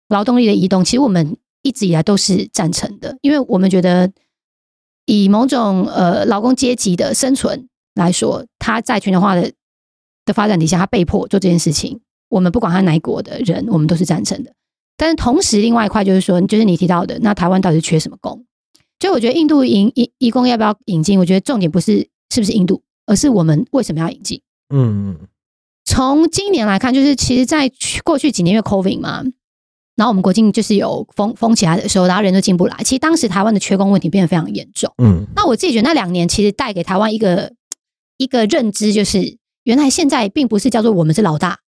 [0.08, 4.10] 劳动力的移动，其实我们一直以来都是赞成的，因为我们觉得。
[5.06, 9.52] 以某种呃劳工阶级的生存来说，他在全球化的
[10.24, 12.00] 的发展底下，他被迫做这件事情。
[12.28, 14.52] 我们不管他哪国的人，我们都是赞成的。
[14.96, 18.44] 但是同时，另外一块就是说，就是你提到的，那台湾到底是缺什么工？
[19.00, 21.18] 所以我觉得印度引引移工要不要引进？
[21.18, 24.40] 我觉得重点不是是不是印度，而是我们为什么要引进？
[24.74, 25.18] 嗯，
[25.84, 27.70] 从今年来看，就是其实在
[28.02, 29.24] 过去几年因为 COVID 嘛。
[29.96, 32.76] 然后我们国境就是有封封起来的时候，然后人都进不来。
[32.84, 34.92] 其实当时台湾的缺工问题变得非常严重。
[35.02, 37.52] 嗯，那我自己觉得那两年其实带给台湾一个
[38.16, 41.58] 一个认知，就是原来现在并不是叫做我们是老大，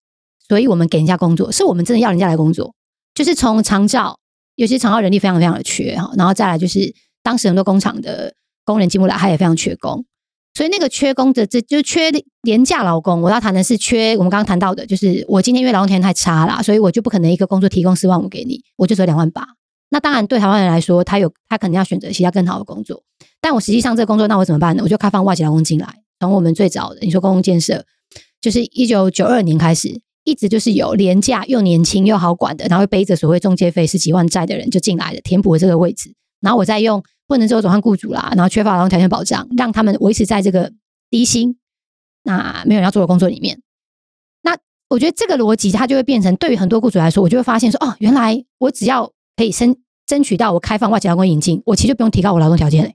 [0.49, 2.75] 所以我们给人家工作，是我们真的要人家来工作。
[3.15, 4.19] 就是从长照，
[4.57, 8.35] 有些长照人力非常非常的缺哈，然后再来就是当时很多工厂的
[8.65, 10.05] 工人进不来，他也非常缺工。
[10.57, 13.21] 所以那个缺工的，这就缺廉价劳工。
[13.21, 19.47] 我要谈的是缺我们刚刚谈到的，就是我今天因为劳动条件太差啦，所以我就不可能一个工作提供四万五给你，我就只有两万八。
[19.91, 23.03] 那当然对台湾人来说，他有他肯定要选择其他更好的工作。
[23.39, 24.83] 但我实际上这个工作，那我怎么办呢？
[24.83, 25.87] 我就开放外籍劳工进来。
[26.21, 27.85] 从我们最早的你说公共建设，
[28.41, 36.15] 就是一九九二年开始，一直就是有廉价又年轻又好管的，然后背着所谓中介费十几万债的人就进来了，填补了这个位置。
[36.41, 37.05] 然后我再用。
[37.27, 40.73] 不能只有转换雇主啦，然后缺乏劳动条件保障，让他们维持在这个
[41.11, 41.57] 低薪，
[42.23, 43.61] 那没有人要做的工作里面。
[44.43, 44.57] 那
[44.89, 52.95] 我觉得这个逻辑，它就会变成对于很多雇主来说，我就会发现说，哦，原来我只要可以争争取到我开放外籍劳工引进，我其实就不用提高我劳动条件嘞。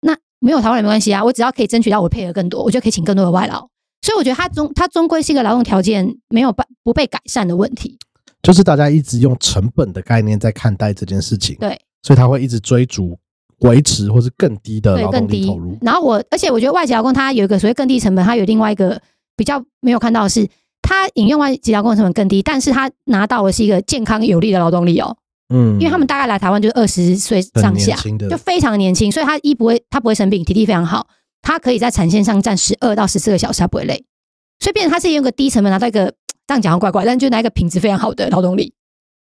[0.00, 3.68] 那没有台湾人没关系啊，我只要可以争取到我配额更多，我就可以请更多的外劳。
[4.02, 7.98] 所以我觉得它终它终归是一个劳动条件没有办不被改善的问题。
[8.42, 11.56] 就是大家一直用成本的概念在看待这件事情。
[11.58, 11.80] 对。
[12.02, 13.18] 所以他会一直追逐
[13.60, 15.76] 维持或是更低的劳动力投入。
[15.80, 19.00] 然后我，而且我觉得外籍劳工他有一个所谓更低成本，他有另外一个
[19.36, 20.46] 比较没有看到的是，
[20.82, 25.16] 他引用外籍劳工成本更低，但是他拿到的是一个健康有力的劳动力哦。
[25.54, 27.96] 嗯，因为他们大概来台湾就是二十岁上下，
[28.28, 31.06] 就非常年轻，所以他一不会他不会生病，体力非常好，
[31.40, 34.04] 他可以在产线上站十二到十四个小时，他不会累。
[34.58, 36.12] 所以变成他是用个低成本拿到一个
[36.46, 38.72] 这样讲怪怪，但就拿一个品质非常好的劳动力。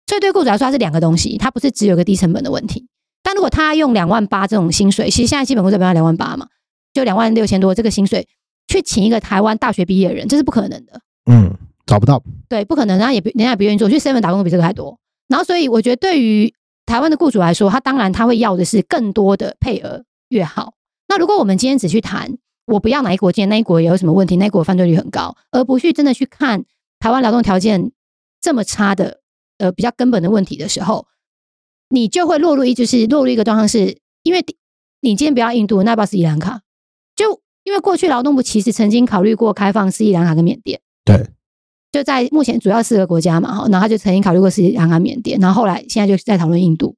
[0.06, 2.86] 所以对雇主来说，它是两个东西，它不是只有个低成本的问题。
[3.22, 6.48] 但如果他用两万八这种薪水，其实现在基本工资标两万八嘛，
[6.92, 8.26] 就两万六千多这个薪水，
[8.66, 11.00] 去请一个台湾大学毕业的人，这是不可能的。
[11.30, 12.20] 嗯，找不到。
[12.48, 13.88] 对，不可能，人家也不，人家也不愿意做。
[13.88, 14.98] 去 seven 打工比这个还多。
[15.28, 16.52] 然后，所以我觉得对于
[16.84, 20.74] 台湾的雇主来说，他当然他会要的是更多的配额越好。
[21.08, 22.36] 那如果我们今天只去谈
[22.66, 26.64] 我不要哪一国进，那一国有什么问题，那一国犯罪率很高，而不去真的去看
[26.98, 27.92] 台湾劳动条件
[28.40, 29.21] 这么差的。
[29.58, 31.06] 呃，比较根本的问题的时候，
[31.88, 34.44] 你就会落入一就是落入一个状况，是因为
[35.00, 36.62] 你今天不要印度，那不要斯里兰卡，
[37.14, 41.28] 就因为过去劳动部其实曾经考虑过开放斯里兰卡跟缅甸，对，
[41.92, 46.96] 就在目前主要四个国家嘛，哈，然后他就曾经考虑过斯里兰卡、缅甸，然后后来现在就在讨论印度。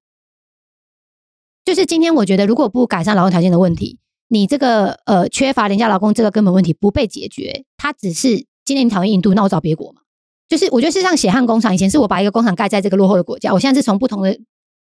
[1.64, 10.02] 就是今天我觉得，如果不改善劳动条件的问题，你这个呃缺乏廉价劳工这个根本问题不被解决，它只是今天你讨厌印度，那我找别国嘛。
[10.48, 14.38] 就是我觉得是像血汗工厂，以前是我把一个工厂盖在这个落后的国家，我现在是从不同的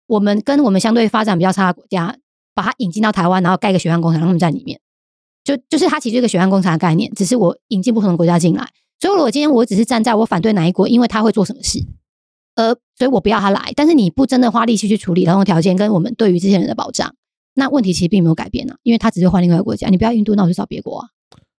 [0.08, 2.18] 我们跟我们相对发展比较差的国家，
[2.54, 4.80] 把它引进到台湾，然后盖一个血汗工厂，让他们在里面。
[5.44, 8.68] 就就是它其实一个血汗工厂的概念，只是我引进不同的国家进来。
[9.00, 11.84] 所以，我今天我只是站在我反对哪一国，因为他会做什么事，
[12.56, 13.72] 呃，所以我不要他来。
[13.76, 17.16] 但是你不真的花力气去处理劳动条件跟我们对于这些人的保障，
[17.56, 19.88] 那问题其实并没有改变呢，因为他只是换另外一个国家。
[19.90, 21.08] 你不要印度，那我就找别国啊。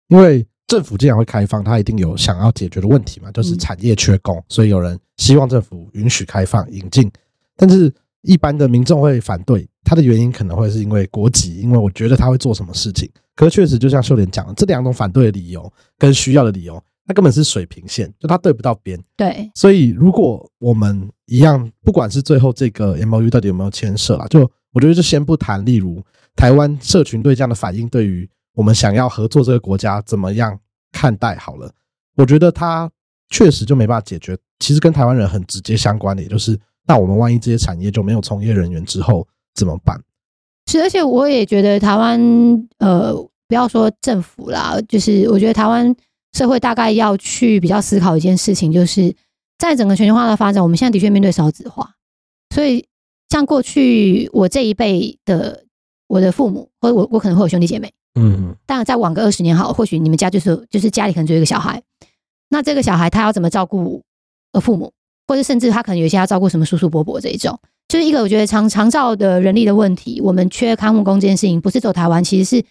[0.09, 0.47] 因为。
[0.73, 7.13] 政府既然会开放，它一定有想要解决的问题嘛，就是产业缺工，所以有人希望政府允许开放引进。
[7.59, 13.07] 但是，一般的民众会反对，它的原因可能会是因为国籍，因为我觉得他会做什么事情。
[13.37, 18.99] 可是，确实就像秀莲讲的，这两种反对的理由跟需要的理由，它根本是水平线，就它对不到边。
[19.15, 26.03] 对，所以如果我们一样，不管是最后这个 M O U 到底有没有牵涉啊，就我觉得就先不谈，例如
[26.35, 30.59] 台湾社群对这样的反应，对于我们想要合作这个国家怎么样？
[30.95, 31.73] 看待好了，
[32.17, 32.91] 我觉得他
[33.31, 34.37] 确实就没办法解决。
[34.59, 39.99] 其实跟台湾人很直接相关的，也就是那我们万一这些产业就没有从业人员之后怎么办？
[40.71, 42.21] 是，而且我也觉得台湾
[42.77, 43.15] 呃，
[43.49, 45.97] 不要说政府啦，就是我觉得台湾
[46.35, 49.17] 社会大概要去比较思考一件事情，就是
[49.57, 51.95] 在整个全球化的发展，我们现在的确面对少子化，
[52.55, 52.87] 所以
[53.31, 55.65] 像过去我这一辈的
[56.07, 57.91] 我的父母，或者我我可能会有兄弟姐妹。
[58.15, 61.83] 嗯，当然再晚个二十年好，或许你们家就是就是家里可能只有一个小孩，
[62.51, 64.03] 那这个小孩他要怎么照顾
[64.53, 64.93] 呃父母，
[65.27, 70.21] 或者甚至他可能有一些要照顾什么叔叔伯伯这一种，就是一个我觉得长长照的人力的问题。
[70.21, 72.65] 我们缺看护工这件事情，不是走台湾，其实是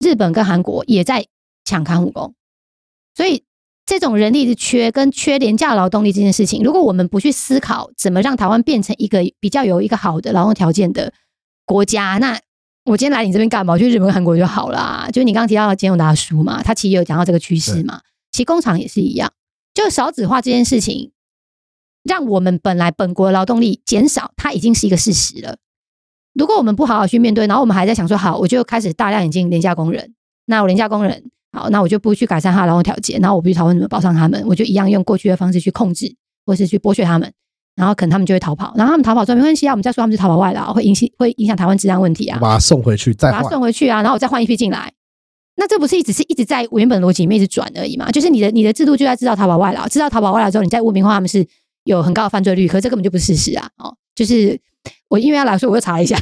[0.00, 1.26] 日本跟韩国也在
[1.66, 2.34] 抢看护工，
[3.14, 3.44] 所以
[3.84, 11.12] 这种人力的缺跟缺廉价劳动力这件事情，如果我们不去思考怎么让台湾变成一个比较有一个好的劳动条件的
[11.66, 12.40] 国家，那。
[12.84, 13.74] 我今天来你这边干嘛？
[13.74, 15.08] 我去日本、韩国就好啦。
[15.12, 18.00] 就是你刚刚提到的金融大叔嘛，他其实有讲到这个趋势嘛。
[18.32, 19.32] 其实工厂也是一样，
[19.72, 21.12] 就少子化这件事情，
[22.02, 25.58] 让我们本来本国劳动力减少，它已经是一个事实了。
[26.34, 30.14] 如果我们不好好去面对，然后我们还在想说，好，我就开始大量引进廉价工人。
[30.46, 37.32] 那我廉价工人，好，那我就不去改善他劳动条件，然后我不去讨论怎么保障他们，我就一样用过去的方式去控制，或是去剥削他们。
[37.74, 44.92] 然后可能他们就会逃跑，然后他们逃跑之后没关系啊，我们再说他们是逃跑外劳，会影响会影响台湾治安问题啊，把他送回去，再把他送回去啊，然后我再换一批进来，
[45.56, 48.10] 那这不是一直是一直在原本逻辑里面一直转而已嘛？
[48.10, 51.46] 就是你的你的制度就在制造逃跑外劳，制造逃跑外劳之后，你再污名化他们是
[51.84, 53.68] 有很高的犯罪率，可这根本就不是事实啊！
[53.78, 54.58] 哦，就是
[55.08, 56.16] 我因为要来说，我又查了一下，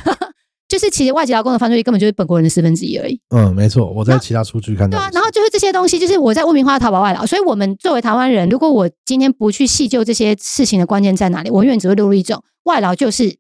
[0.71, 3.21] 就是其实外籍劳工的犯罪率根本就是本国人的四分之一而已。
[3.31, 13.37] 嗯，没错，我在其他数据看到对啊，然后就是这些东西，就是我在污名化淘宝外劳，所以我们作为台湾人，如果我今天不去细究这些事情的关键在哪里，我永远只会落入一种外劳就是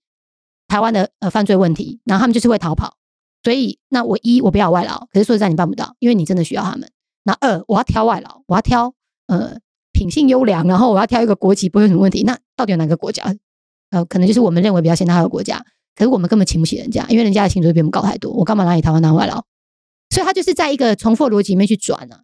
[0.66, 2.96] 台湾的呃犯罪问题，然后他们就是会逃跑。
[3.44, 6.90] 所以那我一我不要外劳，可是说实在你办不到，因为你真的需要他们。
[7.22, 8.92] 那二我要挑外劳，我要挑
[9.28, 9.56] 呃
[9.92, 12.24] 品性优良，然后我要挑一个国籍不会有什么问题。
[12.24, 13.22] 那到底有哪个国家？
[13.90, 15.64] 呃，可能就是我们认为比较现代化的国家，
[15.96, 18.33] 可是我们根本请不起人家，因为人家的薪水比我们高太多。
[18.33, 19.44] 我干嘛拿你台湾当外劳？
[20.11, 22.20] 所以他就是在一个重复的逻辑里面去转啊。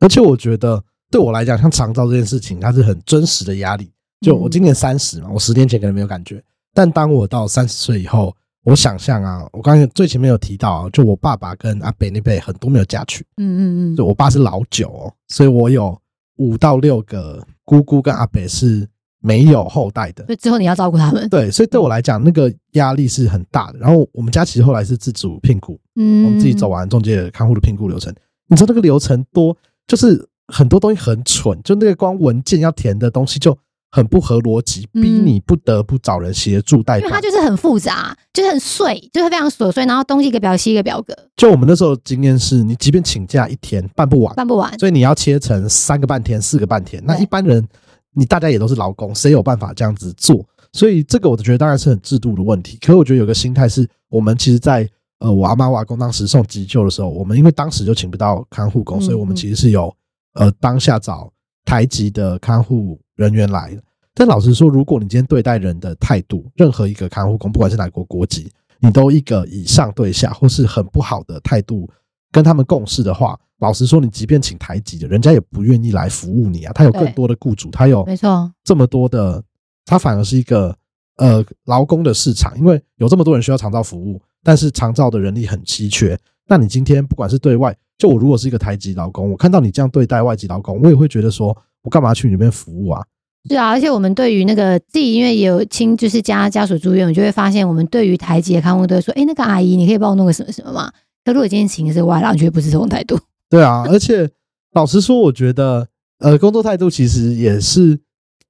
[0.00, 3.90] 而且我觉得对我来讲，像长照这件事情，它是很真实的压力。
[4.20, 6.42] 就我今年三十嘛，我十年前可能没有感觉，
[6.74, 8.34] 但当我到三十岁以后，
[8.64, 15.96] 我想象啊，我刚才最前面有提到啊，就我爸爸跟阿北那辈很多没有嫁娶，嗯嗯嗯，就我爸是老九哦，所以我有
[16.36, 18.88] 五到六个姑姑跟阿北是
[19.20, 20.24] 没有后代的。
[20.26, 21.28] 所以之后你要照顾他们。
[21.28, 23.78] 对，所以对我来讲，那个压力是很大的。
[23.78, 28.14] 然后我们家其实后来是自主聘雇，嗯，我们自己走完中介看护的聘估流程。
[28.48, 33.56] 你知道那个流程多，就是很多东西很蠢，就那个光文件要填的东西就
[33.90, 37.20] 很不合逻辑，嗯逼你不得不找人协助代办因为它。
[37.20, 44.78] 就是很复杂，就是很碎，就是非常琐碎，然后东西一个表西一个表格，就我们那时候的经验是，你即便请假一天办不完，办不完。
[44.78, 47.02] 所以你要切成三个半天、四个半天。
[47.04, 47.66] 那一般人，
[48.14, 50.44] 你大家也都是劳工，谁有办法这样子做？
[50.72, 52.76] 所以这个我觉得当然是很制度的问题。
[52.80, 54.88] 可是我觉得有个心态是，我们其实在
[55.20, 59.94] 呃我阿妈我阿公当时送急救的时候，我们因为当时就请不到看护工，嗯所以我们其实是有
[60.34, 61.32] 呃当下找
[61.64, 63.82] 台籍的看护人员来的。
[64.14, 71.88] 但老实说，如果你今天对待人的态度，任何一个看护工，不管是哪国国籍，你都一个以上对下，或是很不好的态度
[72.30, 76.72] 跟他们共事的话，老实说，你即便请台籍的，人家也不愿意来服务你啊。
[76.72, 79.42] 他有更多的雇主，他有没错，这么多的，
[79.84, 80.76] 他反而是一个
[81.16, 86.18] 呃劳工的市场，因为有这么多人需要长照服务，但是长照的人力很稀缺。
[86.46, 93.04] 那你今天不管是对外，就我如果是一个台籍劳工，我看到你这样对待外籍劳工，我也会觉得说，我干嘛去你那边服务啊？
[93.48, 100.92] 是啊，而且我们对于那个自己，因为也有亲，就是家家属住院，我就会发现，我们对于台籍的看护都会说，哎，那个阿姨，你可以帮我弄个什么什么吗？
[101.28, 103.18] 可如果今天请的是外劳，你觉得不是这种态度？
[103.50, 104.30] 对啊，而且
[104.72, 105.86] 老实说，我觉得
[106.20, 108.00] 呃，工作态度其实也是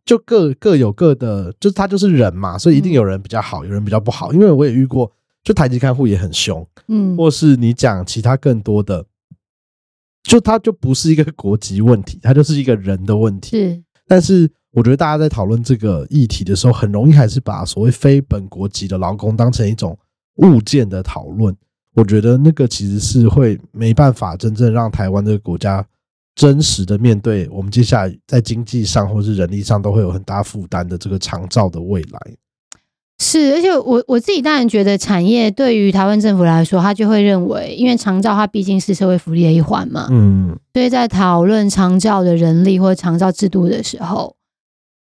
[0.04, 4.32] 就各各有各的，就是他就是人嘛，所以一定有人比较好，有人比较不好。
[4.32, 5.10] 因为我也遇过，
[5.42, 9.04] 就台籍看护也很凶，嗯，或是你讲其他更多的，
[10.22, 13.58] 就他就不是一个国籍问题，他就是一个人的问题。
[13.58, 19.98] 是，但是我觉得大家在讨论这个议题的时候，很容易还是把所谓非本国籍的劳工当成一种
[20.36, 21.52] 物件的讨论。
[21.98, 25.84] 我觉得那个其实是会没办法真正让台湾这个国家
[26.36, 32.20] 真实的面对我们接下来在经济上或是人力上都会有很大负担的这个长照的未来。
[33.20, 44.36] 是，而且我我自己当然觉得，产业对于台湾政府来说，他就会认为，因为长照它毕竟是社会福利的一环嘛，嗯，所以在讨论长照的人力或者长照制度的时候，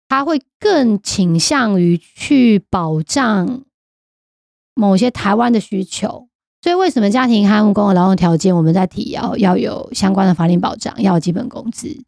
[0.09, 3.64] 他会更倾向于去保障
[4.77, 6.29] 某些台湾的需求。
[6.61, 12.03] 所以，为什么家庭看护工的劳动条件，我们在提要要有相关的法令保障，要有基本工资？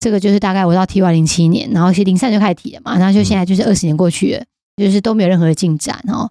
[0.00, 4.44] 这个就是大概我到 T Y 零七年，然后是零三就开始提了嘛，然后就现在就是二十年过去了，
[4.76, 6.30] 就是都没有任何的进展哦。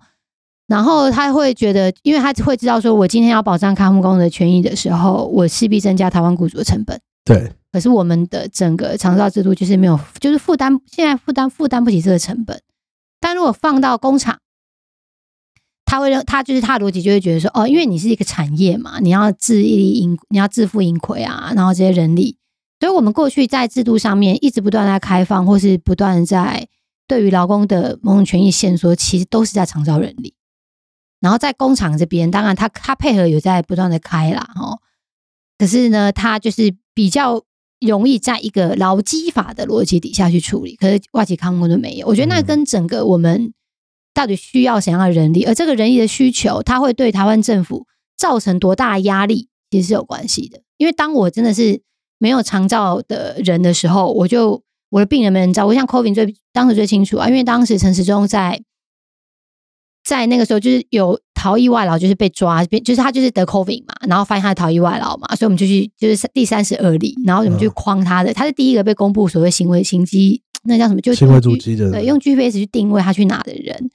[0.67, 6.99] 然后他会觉得，因为他会知道说，我今天要保障看护工的权益的时候，我势必增加台湾雇主的成本。
[7.23, 12.59] 对，可是我们的整个长照制度就是没有，就是负担现在负担负担不起这个成本。
[13.19, 14.39] 但如果放到工厂，
[15.85, 22.37] 他会认他就是他的逻辑就会觉得说，哦，因为你是一个产业嘛，你要自利盈，你要自负盈亏啊，然后这些人力，
[22.79, 26.67] 所以我们过去在制度上面一直不断在开放，或是不断在
[27.07, 30.33] 对于劳工的某种权益限缩，其实都是在长照人力。
[31.21, 34.79] 然后在工厂这边，当然他他配合有在不断的开啦，哦，
[35.57, 37.41] 可是呢，他就是比较
[37.79, 42.07] 容易在一个劳基法的逻辑底下去处理，可是外籍看护都没有。
[42.07, 43.53] 我觉得那嗯跟整个我们
[44.15, 47.85] 到底需要怎样的人力，而这个人力的需求，它会对台湾政府
[48.17, 50.61] 造成多大的压力，其实是有关系的。
[50.77, 51.81] 因为当我真的是
[52.17, 55.67] 没有长照的人的时候，我就我的病人没人照。
[55.67, 58.61] 我像 COVID 最当时最清楚啊，因为当时陈时中在
[60.03, 71.01] 在那个时候就是有逃逸外劳，就是被抓，就是他就是得 COVID 嘛，然后发现他逃逸外劳嘛，所以我们就去就是第三十二例，然后我们就嗯框他的，他是第一个被公布所谓行为行迹，那叫什么？
[71.01, 73.89] 就行为用足迹的对，用 GPS 去定位他去哪的人。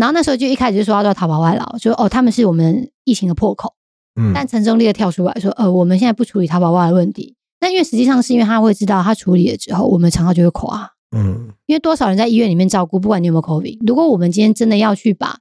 [0.00, 3.74] 然后那时候就一开始就说要到逃跑外劳，说哦他们是我们疫情的破口，
[4.18, 11.50] 嗯，但陈忠立刻跳出来说，呃我们现在不处理逃跑外的问题，那因为实际上是因为他会知道他处理了之后，我们长照就会垮，嗯。
[11.66, 15.38] 因为多少人在医院里面照顾，不管你有没有 COVID，如果我们今天真的要去把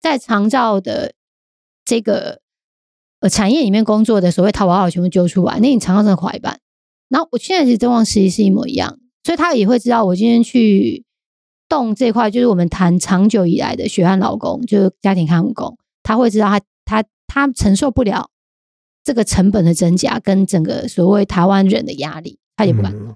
[0.00, 1.12] 在长照的
[1.84, 2.40] 这个
[3.20, 6.60] 呃产业里面工作的所谓淘宝号全部揪出来，那你长照真的垮一半。
[7.08, 11.04] 然后我现在其实状况实际是一模一样，所以他也会知道我今天去
[11.68, 18.30] 动这块，就是我们谈长久以来的血汗劳工，就是家庭看护工，他会知道他他他承受不了
[19.04, 22.94] 这个成本的增加跟整个所谓台湾人的压力，他也不敢。
[22.94, 23.14] 嗯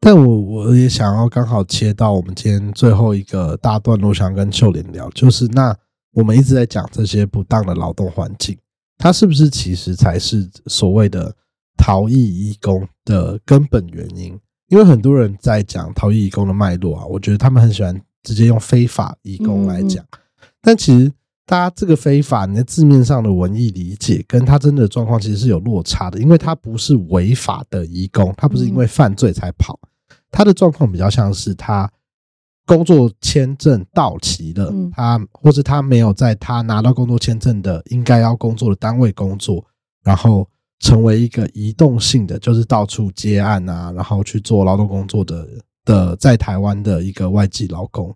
[0.00, 5.74] 但我我也想要刚好切到我们今天最后一个大段落，想跟秀莲聊，就是那
[6.12, 8.54] 我们一直在讲这些不当的劳动环境，
[8.98, 11.34] 它是不是其实才是所谓的
[11.78, 14.38] 逃逸义工的根本原因？
[14.74, 20.04] 因为很多人在讲逃逸移工的脉络啊，我觉得他们很喜欢直接用非法移工来讲，
[20.60, 21.12] 但其实
[21.46, 29.78] 大家这个非法，你的字面上的文艺理解跟他真的状况其实是有落差的，因为他不是违法的移工，他不是因为犯罪才跑。
[30.32, 31.88] 他的状况比较像是他
[32.66, 34.90] 工作签证到期了，嗯。
[34.90, 39.64] 他或是他没有在他拿到工作签证的应该要工作的单位工作，
[40.02, 40.48] 然后
[40.80, 45.48] 成为一个移动性的，就是到处接案啊，然后去做劳动工作的
[45.84, 48.14] 的在台湾的一个外籍劳工。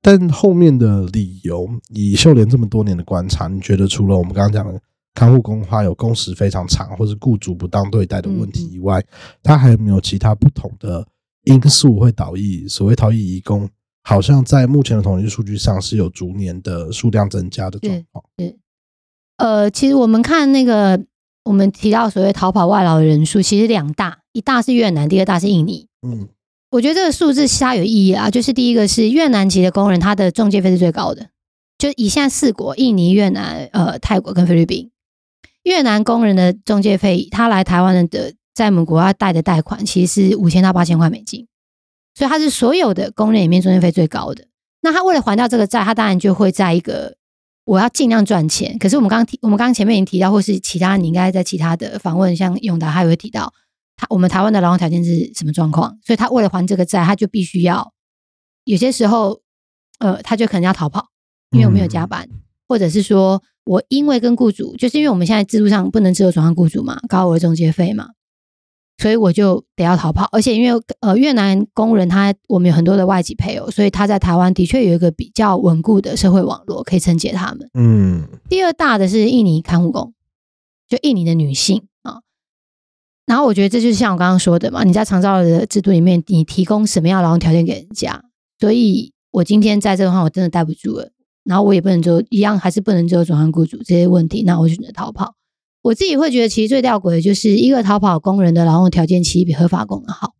[0.00, 4.80] 但后面的理由，以秀莲这么多年的观察，你觉得除了我们刚刚讲的
[5.14, 9.04] 看护工他有工时非常长，或是雇主不当对待的问题以外，
[9.42, 11.06] 他还有没有其他不同的
[11.44, 13.68] 因素会导致所谓逃逸移工？
[14.04, 18.24] 好像在目前的统计数据上是有逐年的数量增加的状况。
[19.36, 21.04] 呃，其实我们看那个，
[21.48, 25.88] 我们提到所谓逃跑外劳的人数，其实两大，一大是越南，第二大是印尼。
[26.06, 26.28] 嗯
[26.70, 31.30] 我觉得这个数字它有意义啊，就是第一个是越南籍的工人，他的中介费是最高的，
[31.78, 34.90] 就以现在四国，印尼、越南、呃泰国跟菲律宾，
[35.62, 41.46] 越南工人的中介费，他来台湾的在我们国家贷的贷款，其实是五千到八千块美金，
[42.14, 44.44] 所以他是所有的工人里面中介费最高的。
[44.82, 47.16] 那他为了还掉这个债，他当然就会在一个
[47.68, 48.78] 我要尽量赚钱。
[48.78, 53.52] 可是我们刚刚提，我们刚刚前面已经提到，或是其他你应该在其他的访问，像永达他也会提到，
[53.94, 57.92] 他我们台湾的劳动条件是什么状况，所以他为了还这个债，他就必须要
[58.64, 59.42] 有些时候，
[59.98, 61.08] 呃，他就可能要逃跑，
[61.50, 62.26] 因为我没有加班，
[62.66, 68.08] 或者是说我因为跟雇主，就是因为我们现在制度上不能自由转换雇主嘛，高额中介费嘛，
[68.98, 70.28] 所以我就得要逃跑。
[70.32, 77.70] 而且因为呃越南工人他我们有很多的外籍配偶，所以他在台湾的确有一个比较稳固的社会网络可以承接他们。
[77.74, 80.12] 嗯第二大的是印尼看护工，
[80.88, 82.18] 就印尼的女性啊。
[83.24, 88.24] 然后我觉得这就是像我刚刚说的嘛，你在长照的制度里面，你提供什么样劳动条件给人家，
[88.58, 91.12] 所以我今天在这的话我真的待不住了，
[91.44, 95.34] 然后我也不能做一样，还是不能只有转换雇主这些问题，那我就选择逃跑。
[95.88, 100.34] 我自己会觉得，其实最吊诡的就是一个逃跑工人的劳动条件其实比合法工人好。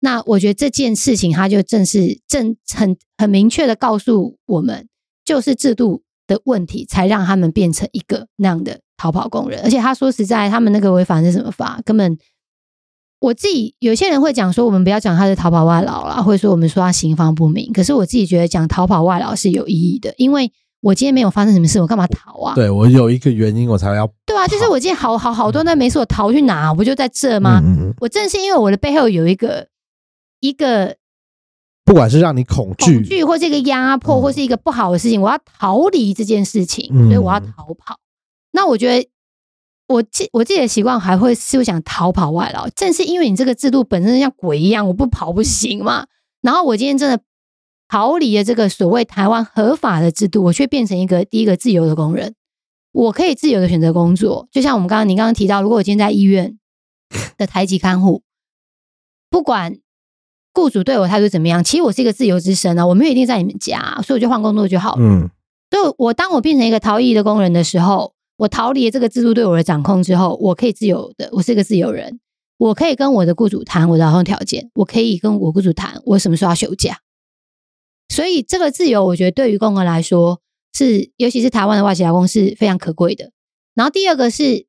[0.00, 4.88] 那我觉得这件事情，它就正是正很很明确的告诉我们，
[5.22, 9.60] 就是制度的问题，才让他们变成一个那样的逃跑工人。
[9.64, 11.82] 而且他说实在，他们那个违反是什么法？
[11.84, 12.16] 根本
[13.20, 17.70] 我自己有些人会讲说，我们不要讲他是逃跑外劳啦，或者说我们说他刑方不明。
[17.74, 20.50] 可是我自己觉得讲逃跑外劳是有意义的，因为
[20.80, 22.54] 我今天没有发生什么事，我干嘛逃啊？
[22.54, 26.70] 对我有一个原因，我才要对啊，就是我今天好好好多那没事，我逃去哪？
[26.70, 27.60] 我不就在这吗？
[28.00, 29.66] 我正是因为我的背后有一个
[30.40, 30.96] 一个
[31.84, 37.98] 不管是让你恐惧，恐惧，或是一个压迫，嗯或是一个不好的事情，我要逃离这件事情，嗯所以我要逃跑。
[38.52, 39.08] 那我觉得
[39.88, 46.06] 我自我自己的习惯还会是想逃跑外劳，正是因为你这个制度本身像鬼一样，我不跑不行嘛。
[46.40, 47.20] 然后我今天真的
[47.88, 52.34] 逃离了这个所谓台湾合法的制度，我却变成一个第一个自由的工人。
[52.92, 56.58] 我可以自由的选择工作，就像我们刚刚您刚刚提到，如果我今天在医院
[57.36, 58.22] 的台籍看护，
[59.30, 59.78] 不管
[60.52, 65.02] 雇主对我态度怎么样，其实我是一个自由之身啊，我没有一定在你们家，所以我就换工作就好了。
[65.02, 65.30] 嗯
[65.70, 72.18] 所以我当我变成一个逃逸的工人的时候，我逃离了这个制度对我的掌控之后，我可以自由的，我是一个自由人，
[72.56, 76.96] 我可以跟我的雇主谈我的劳动条件，我可以跟我雇主谈我什么时候要休假。
[78.08, 80.40] 所以这个自由，我觉得对于工人来说
[80.72, 83.32] 是，尤其是台湾的外籍劳工是非常可贵的。
[83.74, 84.66] 然后第二个是，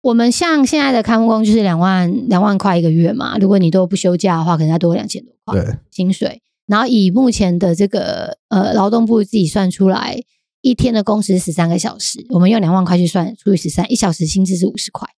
[0.00, 5.62] 我们像现在的看护工就是两万两万块一个月嘛，如果你都不休假的话，可能要多两千多块。
[5.62, 10.22] 对，薪水，然后以目前的这个呃劳动部自己算出来，
[10.60, 15.08] 一天的工时十三个小时，我们用两万块去算，除以十三，一小时薪资是五十块，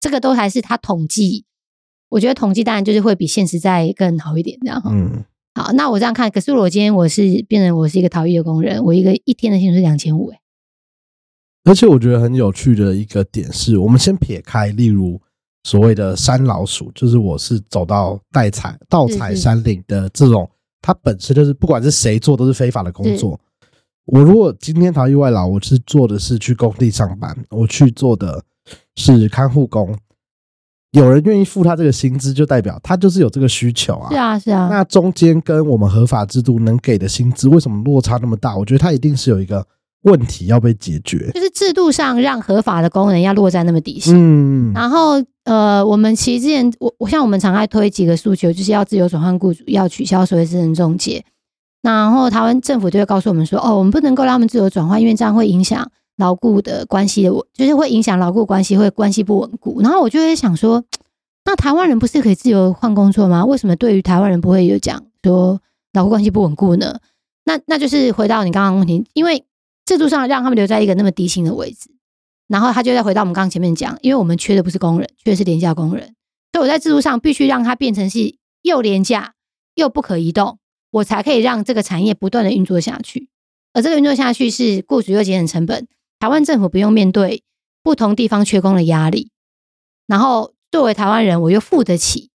[0.00, 1.44] 这个都还是他统计，
[2.08, 4.90] 我觉得统计当然就是会比现实在更好一点，这样哈。
[4.92, 5.24] 嗯
[5.54, 10.40] 好，那我这样看，可是我今天我是变成我是一个逃逸的工人，我一个一天的薪水是两千五，哎，
[11.64, 15.20] 而且我觉得很有趣的一个点是，我们先撇开，例如
[15.64, 20.48] 所谓的山老鼠，就是我是走到带采盗采山林的这种，
[20.80, 23.38] 它本身就是不管是谁做都是非法的工作。
[24.06, 28.42] 我如果今天逃逸外劳，我是做的是去工地上班，我去做的
[28.96, 29.94] 是看护工，
[30.92, 34.10] 有人愿意付他这个薪资，就代表他就是有这个需求啊。
[34.10, 34.68] 是啊，是啊。
[34.70, 38.56] 那中间跟我们合法制度能给的薪资，为什么落差那么大？
[38.56, 39.64] 我觉得他一定是有一个
[40.02, 44.10] 问题要被解决，就是制度上让合法的工人要落在那么底下。
[44.14, 51.24] 嗯，然后呃，我们其实之前我我像我们常爱推几个诉求，就是要自由转换雇主，要取消所谓私人中介。
[51.82, 55.88] 然后台湾政府就会告诉我们说，哦，我们不能够让他们自由转换，因为这样会影响
[56.20, 59.80] 牢固的关系的稳，就是会影响牢固关系，会关系不稳固。
[59.80, 60.84] 然后我就会想说，
[61.44, 63.44] 那台湾人不是可以自由换工作吗？
[63.44, 65.60] 为什么对于台湾人不会有讲说
[65.92, 67.00] 牢固关系不稳固呢？
[67.44, 69.44] 那那就是回到你刚刚问题，因为
[69.84, 71.90] 制度上让他们留在一个那么低薪的位置，
[72.46, 76.14] 然后他就再回到我们刚刚前面讲，因为我们缺的不是工人，缺的是廉价工人，
[76.52, 79.34] 所以我在制度上必须让它变成是又廉价
[79.74, 80.58] 又不可移动。
[80.92, 83.28] 我才可以让这个产业不断的运作下去，
[83.72, 85.86] 而这个运作下去是雇主又节省成本，
[86.20, 87.42] 台湾政府不用面对
[87.82, 89.30] 不同地方缺工的压力，
[90.06, 92.30] 然后作为台湾人，我又付得起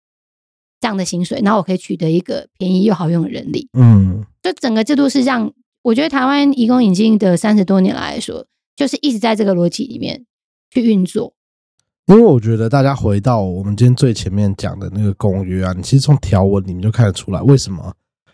[0.79, 3.67] 这样的薪水，然后我可以取得一个便宜又好用的人力。
[3.73, 5.51] 嗯，就整个制度是让
[5.81, 10.25] 我觉得台湾移工引进的三十多年来说，就是一直在这个逻辑里面
[10.69, 11.33] 去运作。
[12.05, 17.93] 因为我觉得大家回到我们今天最前面讲的那个公约啊，你其实从条文里面就看得出来为什么。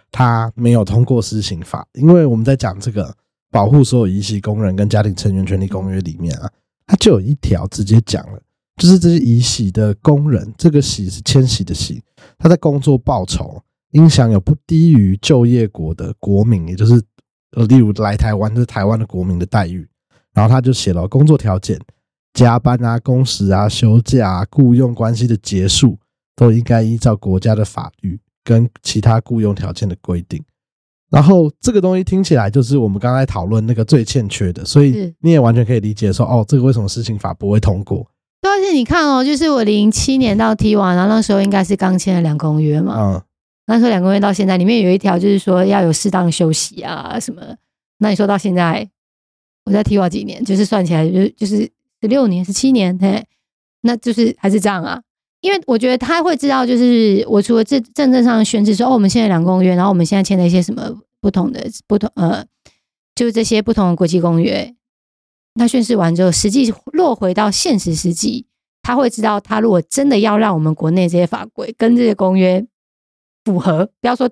[0.09, 3.13] 他没有通过施行法，因为我们在讲这个
[3.51, 6.51] 保护所有遗系工人跟家庭成员权利公约里面啊，
[6.85, 8.39] 它就有一条直接讲了，
[8.75, 12.01] 就是这些遗系的工人，这个“系”是迁徙的“徙”，
[12.37, 17.01] 他在工作报酬应享有不低于就业国的国民，也就是
[17.55, 19.87] 呃，例如来台湾就是台湾的国民的待遇。
[20.33, 21.79] 然后他就写了工作条件、
[22.33, 25.97] 加班啊、工时啊、休假、雇佣关系的结束，
[26.35, 28.19] 都应该依照国家的法律。
[28.43, 30.41] 跟其他雇佣条件的规定，
[31.09, 38.05] 然后这个东西听起来就是我们刚才讨论那个最欠缺的，所以你也完全可以理解说，哦，这个为什么施行法不会通过？
[38.41, 43.21] 对，而且你看哦，就是我零七年到 T 完，然后那时候应该是刚签了两公约嘛，嗯，
[43.67, 47.41] 那时候两公约到现在，里面有一条就是说要有适当休息啊什么。
[47.99, 48.87] 那你说到现在，
[49.65, 51.61] 我在 T 完几年，就是算起来就就是
[52.01, 53.25] 十六年、十七年，嘿，
[53.81, 55.01] 那就是还是这样啊。
[55.41, 62.43] 因为我觉得他会知道，就是我除了政政治上的宣誓说，哦，我们现在两公约，然后我们现在签了一些什么不同的不同呃，
[63.13, 64.73] 就是这些不同的国际公约。
[65.53, 68.47] 他宣誓完之后，实际落回到现实实际，
[68.81, 72.65] 他会知道，他如果真的要让我们国内这些法规跟这些公约
[73.45, 74.27] 符合，不要说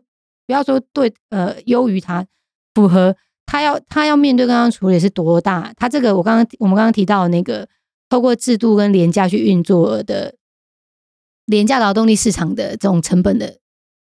[0.47, 2.25] 不要说对呃优于他
[2.73, 5.71] 符合，他要他要面对刚刚处理是多大？
[5.77, 7.67] 他这个我刚刚我们刚刚提到那个
[8.09, 10.33] 透过制度跟廉价去运作的。
[11.45, 13.57] 廉价劳动力市场的这种成本的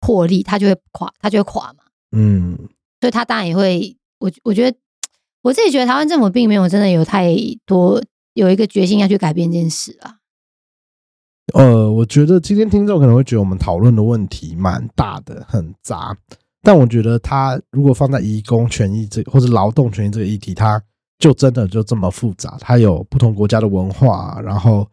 [0.01, 1.85] 获利，它就会垮，它就会垮嘛。
[2.13, 2.57] 嗯，
[3.01, 4.77] 所以它当然也会，我我觉得
[5.43, 7.35] 我自己觉得台湾政府并没有真的有太
[7.67, 8.01] 多
[8.35, 10.19] 有一个决心要去改变这件事啊。
[11.55, 16.17] 呃，我觉得今天听众可能会觉得我们讨论的问题蛮大的，很杂。
[16.63, 20.81] 但我觉得它如果放在移工权益这或者劳动权益这个议题，它
[21.19, 22.57] 就真的就这么复杂。
[22.61, 24.89] 它有不同国家的文化，然后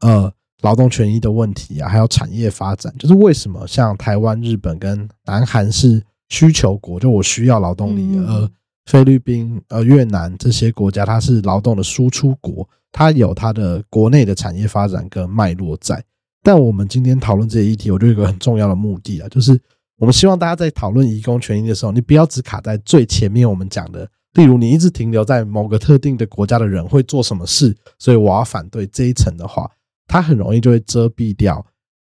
[0.00, 0.32] 呃。
[0.62, 8.48] 劳动权益的问题啊，还有产业发展，就是为什么像台湾、日本跟南韩是需求国，就我需要劳动力；而
[8.86, 16.02] 菲律宾、呃越南这些国家，它是劳动的输出国，它有它的国内的产业发展跟脉络在。
[16.42, 19.60] 但我们今天讨论这些议题，我就有一个很重要的目的啊，就是
[19.98, 29.70] 我们希望大家在讨论移工权益的时候，你不要只卡在最前面我们讲的，例如你一直停留在某个特定的国家的人会做什么事，所以我要反对这一层的话。
[30.12, 31.64] 它很容易就会遮蔽掉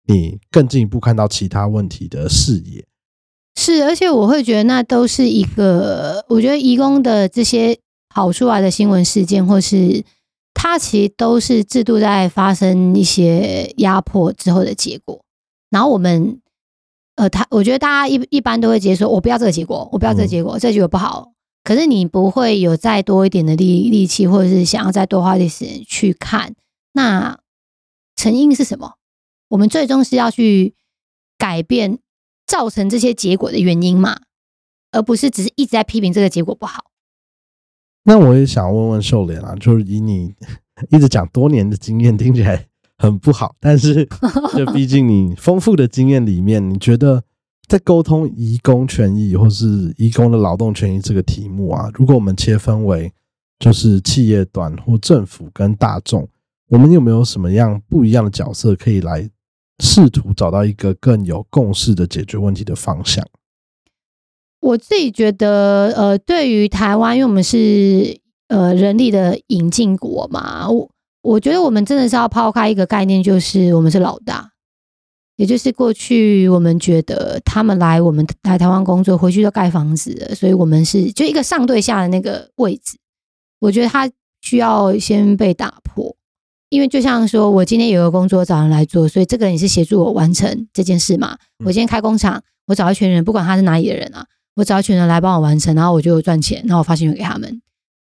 [0.09, 2.85] 你更进一步看到其他问题的视野。
[3.55, 7.79] 是，而且我会觉得那都是一个，我觉得移工的这些
[8.13, 10.03] 跑出来的新闻事件，或是
[10.53, 15.25] 它其实都是制度在发生一些压迫之后的结果。
[15.71, 16.41] 然后我们，
[17.15, 21.31] 呃，他我觉得大家一一般都会直接说，我不要这个结果，我不要这个结果，这结果不好。
[21.63, 26.57] 可是你不会有再多一点的力力气，或者是想要再多花点时间去看
[26.95, 27.39] 那。
[28.17, 28.95] 成因是什么？
[29.49, 30.75] 我们最终是要去
[31.37, 31.99] 改变
[32.47, 34.21] 造成这些结果的原因嘛，
[34.93, 36.85] 而不是只是一直在批评这个结果不好。
[38.05, 40.35] 那我也想问问秀莲啊，就是以你
[40.91, 44.09] 一直讲多年的经验，听起来很不好，但是
[44.57, 47.23] 就毕竟你丰富的经验里面，你觉得
[47.69, 53.13] 在沟通移工权益或是移工的劳动权益这个题目啊，如果我们切分为
[53.59, 56.27] 就是企业端或政府跟大众。
[56.73, 59.29] 我们有没有什么样不一样的角色，可以来
[59.81, 63.23] 试图找到一个更有共识的解决问题的方向？
[64.59, 68.19] 我自己觉得，呃，对于台湾，因为我们是
[68.49, 74.53] 呃人力的引进国嘛，我我觉得我们真的是要抛开一个概念，就是我们是老大，
[75.37, 82.97] 也就是过去我们觉得他们来我们来台湾工作，回去就盖房子，所以我们是就一个上对下的那个位置，
[83.61, 84.11] 我觉得他
[84.41, 86.17] 需要先被打破，
[86.73, 91.37] 因为就像说我今天有个工作找人来做，所以这个人也是协助我完成这件事嘛。
[91.67, 94.25] 我今天开工厂，我找一群人，不管他是哪里的人啊。
[94.55, 97.61] 我找一群人来帮我完成，然后我就赚钱，然后我发薪水给他们。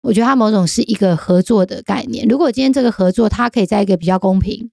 [0.04, 2.28] 我觉得它某种是一个合作的概念。
[2.28, 4.70] 如果今天这个合作，它可以在一个比较公平、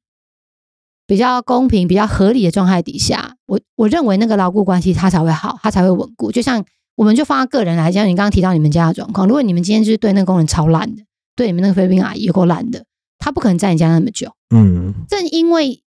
[1.06, 6.30] 比较公平、比较合理的状态底下，我我认为那个牢固关系它才会好，它才会稳固。
[6.30, 6.62] 就像
[6.94, 11.02] 我们就放在个人来讲，你刚刚提到你们家的状况，如果你们今天就是对那个工人超烂的，
[11.34, 12.84] 对你们那个菲律宾阿姨有够烂的，
[13.18, 14.32] 他不可能在你家那么久。
[14.54, 15.82] 嗯，正因为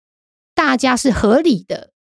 [0.55, 1.91] 大家是合理的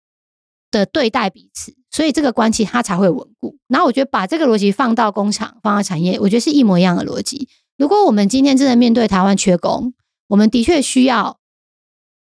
[0.71, 1.75] 的对待彼此。
[1.93, 3.59] 所以这个关系它才会稳固。
[3.67, 7.49] 然后我觉得把这个逻辑放到工厂、放到产业，我觉得是一模一样的逻辑。
[7.77, 9.93] 如果我们今天真的面对台湾缺工，
[10.29, 11.41] 我们的确需要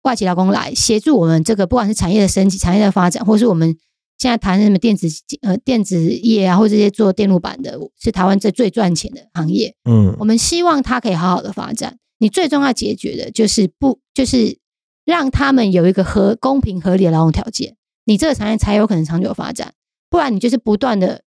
[0.02, 3.78] 外籍劳工来协助我们这个，不管是产业的升级、产业的发展，或是我们
[4.18, 5.08] 现在谈什么电子
[5.43, 9.76] 呃电子业啊，或这些做电路板的，是台湾这最赚钱的行业。
[9.88, 11.99] 嗯，我们希望它可以好好的发展。
[12.22, 14.59] 你最重要解决的就是不就是
[15.03, 17.76] 让他们有一个合公平合理的劳动条件。
[18.05, 19.74] 你这个产业才有可能长久发展，
[20.07, 21.24] 不然你就是不断的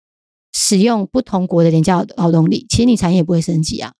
[0.53, 3.93] 使用不同国的廉价劳动力，其实你产业也不会升级啊。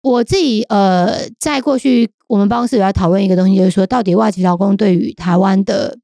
[0.00, 5.98] 我自己呃，在过去我们办公室有在讨论一个东西，就是说到底外籍劳工对于台湾的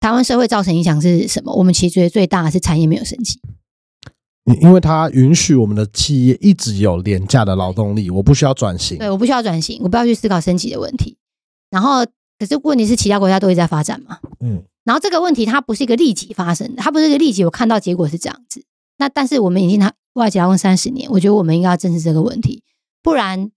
[0.00, 1.54] 台湾社会造成影响是什么？
[1.54, 3.40] 我们其实觉得最大的是产业没有升级，
[4.46, 11.16] 因因为它允许我们的企业一直有廉价的劳动力，我不需要转型，对，我不需要转型，我不要去思考升级的问题，
[11.70, 12.06] 然后。
[12.38, 14.18] 可是问题是，其他国家都会在发展嘛？
[14.40, 18.62] 嗯，然后这个问题它不是一个立即发生的，它不是一个立即我看到结果是这样子。
[18.98, 22.62] 那但是我们已经它外交工三十年，我觉得我们应该要正视这个问题，
[23.02, 23.50] 不然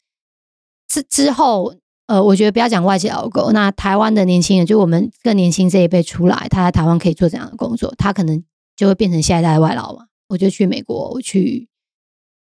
[0.87, 1.75] 之之后，
[2.07, 7.93] 呃，我觉得不要讲外籍劳工，那台湾的年轻人，就我们更年轻这一辈出来，他在台湾可以做怎样的工作？
[7.97, 8.41] 他可能
[8.77, 10.05] 就会变成下一代的外劳嘛？
[10.29, 11.67] 我就去美国，我去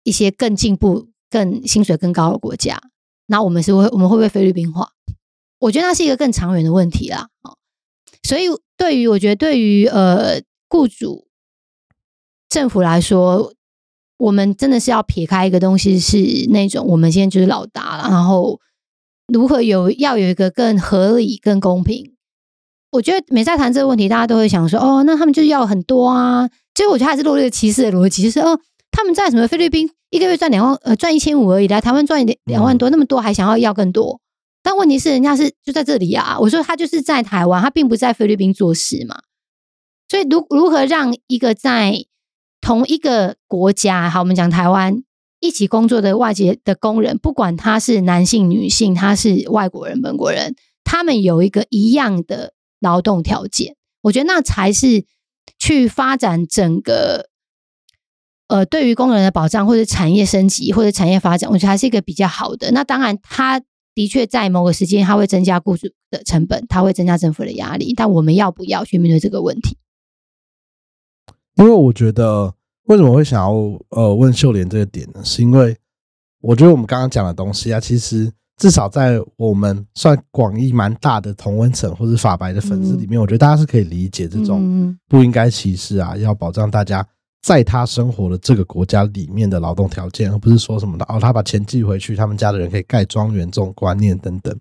[0.04, 2.80] 一些更进步、更薪水更高的国家，
[3.26, 4.90] 那我们是会我们会不会菲律宾化？
[5.60, 7.58] 我觉得那是一个更长远的问题啦，哦，
[8.24, 8.46] 所以
[8.78, 11.28] 对于我觉得对于呃雇主
[12.50, 13.54] 政府来说，
[14.18, 16.18] 我们真的是要撇开一个东西，是
[16.50, 18.60] 那种我们现在就是老大了，然后
[19.28, 22.16] 如何有要有一个更合理、更公平。
[22.92, 26.50] 我觉得每在谈这个问题，大家都会想说，哦，那他们就是要很多啊。
[26.74, 28.60] 其实我觉得还是落入歧视的逻辑，就是哦，
[28.92, 34.20] 他们在什么菲律宾一个月赚两万，呃，赚一千五而已，来台湾赚两两万多，那么多还想要要更多。
[34.64, 36.38] 但问题是，人家是就在这里啊！
[36.40, 39.16] 我说他就是在台湾，他并不在菲律宾做事嘛。
[40.08, 42.06] 所以，如如何让一个在
[42.62, 45.02] 同一个国家，好，我们讲台湾
[45.40, 55.06] 一起工作的外籍的工人，不管他是男性、女性，他是外国人、本国人，他们有一个一样的劳动条件，我觉得那才是
[55.60, 57.30] 去发展整个
[58.48, 62.72] 呃，对于工人的保障，或者产业升级，或者产业发展，我觉得还是一个比较好的。
[62.72, 63.62] 那当然，他。
[63.94, 67.94] 的确，在某个时间，它会增加雇主的成本，它会增加政府的压力。
[67.94, 69.78] 但我们要不要去面对这个问题？
[71.56, 73.52] 因为我觉得，为什么会想要
[73.90, 75.22] 呃问秀莲这个点呢？
[75.26, 75.76] 是因为
[76.40, 78.32] 我觉得我们刚刚讲的东西啊，其实
[78.62, 87.04] 至少在我们算广义蛮大的同温层或者法白的粉丝里面，我觉得大家是可以理解这种不应该歧视啊，要保障大家。
[87.42, 94.56] 在他生活的这个国家里面的劳动条件，而不是说什么的哦，他把钱寄回去，他们家的人可以盖庄园这种观念等等。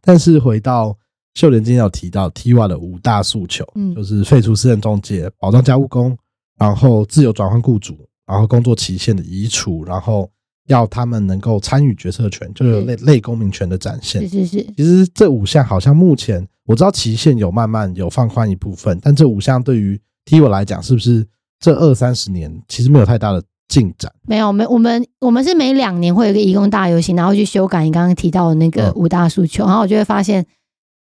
[0.00, 0.98] 但是回到
[1.34, 6.18] 秀莲今天有提到 TIWA 的五大诉求，嗯，就是废除私人中介，保障家务工，
[6.58, 7.96] 然后自由转换雇主，
[8.26, 10.28] 然后工作期限的移除，然后
[10.68, 14.22] 要他们能够参与决策权，就是类类公民权的展现。
[14.22, 14.66] 是是是。
[14.76, 21.26] 其实这五项好像目前我知道期限有慢慢有放宽一部分，但这五项对于 TIWA 来讲，是不是？
[21.60, 24.12] 这二三十年其实没有太大的进展。
[24.26, 30.44] 没有，没我们我们是每两年会有一个移工大游行，然后去修改你刚刚提到的那个五大诉求，然后我就会发现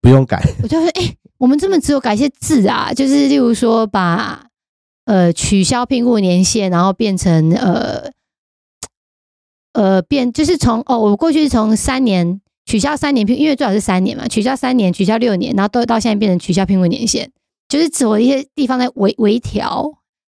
[0.01, 0.43] 不用改。
[0.61, 4.47] 我就会哎，我们这么只有改一些字啊，就是例如说把
[5.05, 8.11] 呃取消聘雇年限，然后变成呃
[9.73, 17.29] 呃变就是从哦，我过去是从三年取消三年聘，因为最好是三年嘛，取消三年，取消六年，然后都到现在变成取消聘雇年限，
[17.67, 19.91] 就是走一些地方在微微调。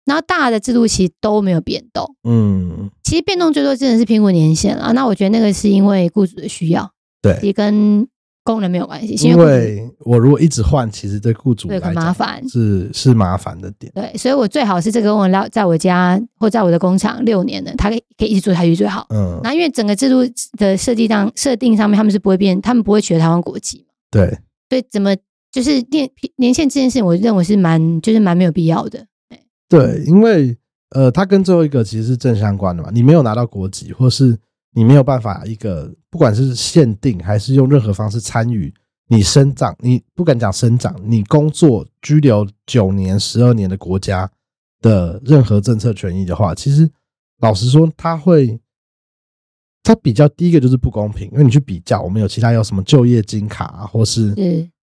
[0.05, 4.91] 然后大的制度其实都没有变动，嗯，其实变动最多真的是聘雇年限了。
[4.91, 8.05] 那我觉得那个是因为雇主的需要，对，也跟
[8.43, 13.89] 工人没有关系，因为我如果一直换，其实对雇主对很麻烦，是是麻烦的点。
[13.95, 19.07] 对，所以我最好是这个工人在我家或在我的工厂六年的，他可以可以一直做下去最好。
[19.11, 20.21] 嗯，那因为整个制度
[20.57, 23.93] 的设计上设定上面，他们是不会变，他们不会取得台湾国籍嘛。
[24.11, 24.27] 对，
[24.69, 25.15] 所以怎么
[25.49, 29.05] 就是年年限这件事情，我认为是蛮就是蛮没有必要的。
[29.69, 30.57] 对，因为
[30.89, 34.37] 呃，它跟最后一个其实是正相关的嘛，你没有拿到国籍，或是。
[34.73, 38.73] 你没有办法一个，不管是限定还是用任何方式参与
[39.07, 44.29] 你生长，你不敢讲生长，你工作居留九年、十二年的国家
[44.81, 46.89] 的任何政策权益的话，其实
[47.39, 48.59] 老实说，他会，
[49.83, 54.33] 他比较第一个就是不公平，因为你去比较，我们有其他有什么就业金卡，啊或是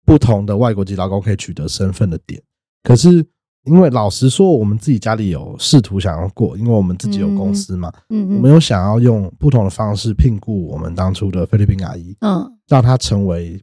[0.06, 2.42] 不同的外国籍劳工可以取得身份的点，
[2.84, 3.26] 可是。
[3.70, 13.62] 因为老实说，我们自己家里有试图想要过，因为我们自己有公司嘛，嗯，我们有想要用不同的方式聘雇我们当初的菲律宾阿姨，嗯，让她成为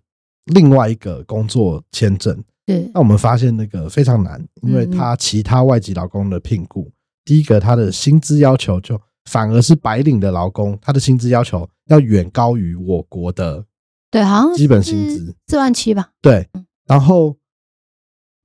[0.55, 2.41] 另外一个工作签证。
[2.65, 6.91] 对，那我们发现那个非常难，因为他其他外籍劳工的聘雇，
[7.25, 13.65] 第一个他的薪资要求就反而是白领的劳工，他的薪资要求要远高于我国的，
[14.11, 15.35] 对，好像基本薪资。
[15.49, 16.49] 四万七吧，对，
[16.87, 17.37] 然后。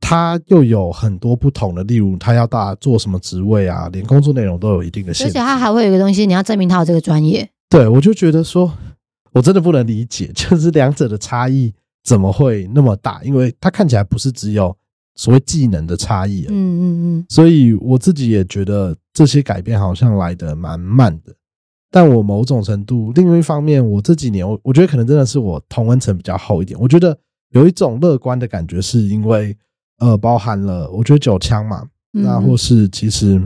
[0.01, 5.31] 他又有很多不同的，例如他要大做什么职位啊，连工作内容都有一定的限制。
[5.31, 7.47] 而且他还会有一个东西，你要证明他有这个专业。
[7.69, 8.73] 对，我就觉得说，
[9.31, 11.71] 我真的不能理解， 就是两者的差异
[12.03, 13.21] 怎么会那么大？
[13.23, 14.75] 因为他看起来不是只有
[15.15, 16.45] 所谓技能的差异。
[16.49, 16.83] 嗯嗯
[17.19, 17.25] 嗯。
[17.29, 21.33] 所以我自己也觉得这些改变好像来的蛮慢的。
[21.91, 26.77] 但我某种程度，另一方面，我这几年我我觉得可能真的是我同温层比较厚一点。
[26.81, 27.17] 我觉得
[27.51, 29.55] 有一种乐观的感觉，是因为。
[30.01, 33.39] 呃，包含了我觉得九枪嘛，那或是其实，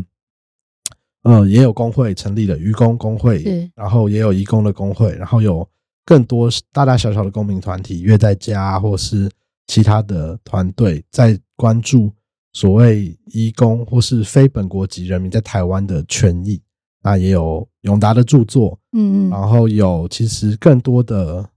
[1.23, 5.67] 呃，也有工会成立了渔工工会，然后也有移工的工会，然后有
[6.05, 9.29] 更多大大小小的公民团体，约在家或是
[9.67, 12.09] 其他的团队在关注
[12.53, 16.61] 所谓移工或是非本国籍人民在台湾的权益。
[17.03, 21.49] 那也有永达的著作，嗯嗯，然后有其实更多的。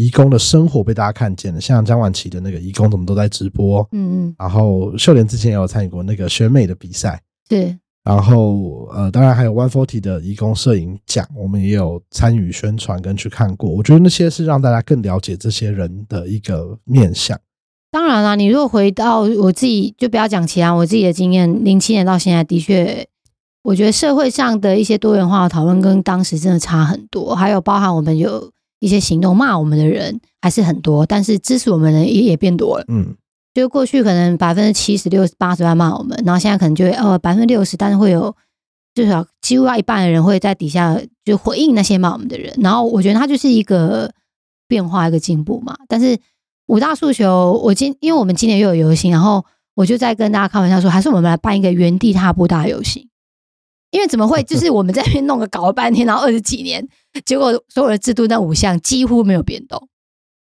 [0.00, 4.34] 义工的生活被大家看见了，像张婉琪的那个义工，怎么都在直播，嗯嗯。
[4.38, 7.76] 然后秀莲之前也有参与过那个选美的比赛，对。
[8.02, 13.68] 然后呃，当然还有 One Forty 的义工摄影奖，我们也有参与宣传跟去看过。
[13.68, 17.38] 我觉得那些是让大家更了解这些人的一个面相。
[17.90, 23.06] 当然啦，你如果回到我自己，就不要讲其他，我自己的经验，零七年到现在的确，
[23.64, 28.50] 我觉得社会上的一些多元化的讨论跟当时真的差很多，还有包含我们有。
[28.80, 32.84] 一些行动骂我们的人还是很多，但是支持我们的人也也变多了。
[32.88, 33.14] 嗯，
[33.54, 38.34] 就过去可能百分之七十六、八十在骂我们，然后现在可能就会呃百分之六十，但是会有
[38.94, 42.52] 至少几乎要一半的人会在底下就回应那些骂我们的人。
[42.60, 44.10] 然后我觉得它就是一个
[44.66, 45.76] 变化、一个进步嘛。
[45.86, 46.18] 但是
[46.66, 53.09] 五大诉求，我今因为我们今年又有游行，然后我就在跟大家开玩笑说，还是我们来办一个原地踏步大游行。
[53.90, 54.42] 因为怎么会？
[54.44, 56.86] 就是我们在那边弄个搞了半天，然后二十几年，
[57.24, 59.88] 结果所有的制度那五项几乎没有变动，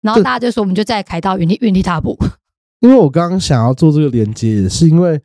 [0.02, 2.18] 然后大家就说我们就再开到原地原地踏步。
[2.80, 5.20] 因为我刚刚想要做这个连接，也是因为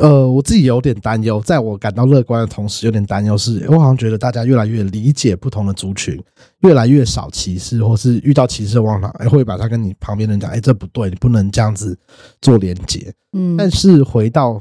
[0.00, 6.22] 呃，我自己有点担忧，在我感到乐观的同时，有点担忧是，我好像觉得大家越来越理解不同的族群，
[6.60, 11.98] 越来越少歧视，或是遇到歧视的往往会把他跟你旁边人讲，哎，这不对，你不能这样子
[12.40, 13.10] 做连接。
[13.32, 14.60] 嗯，但是回到。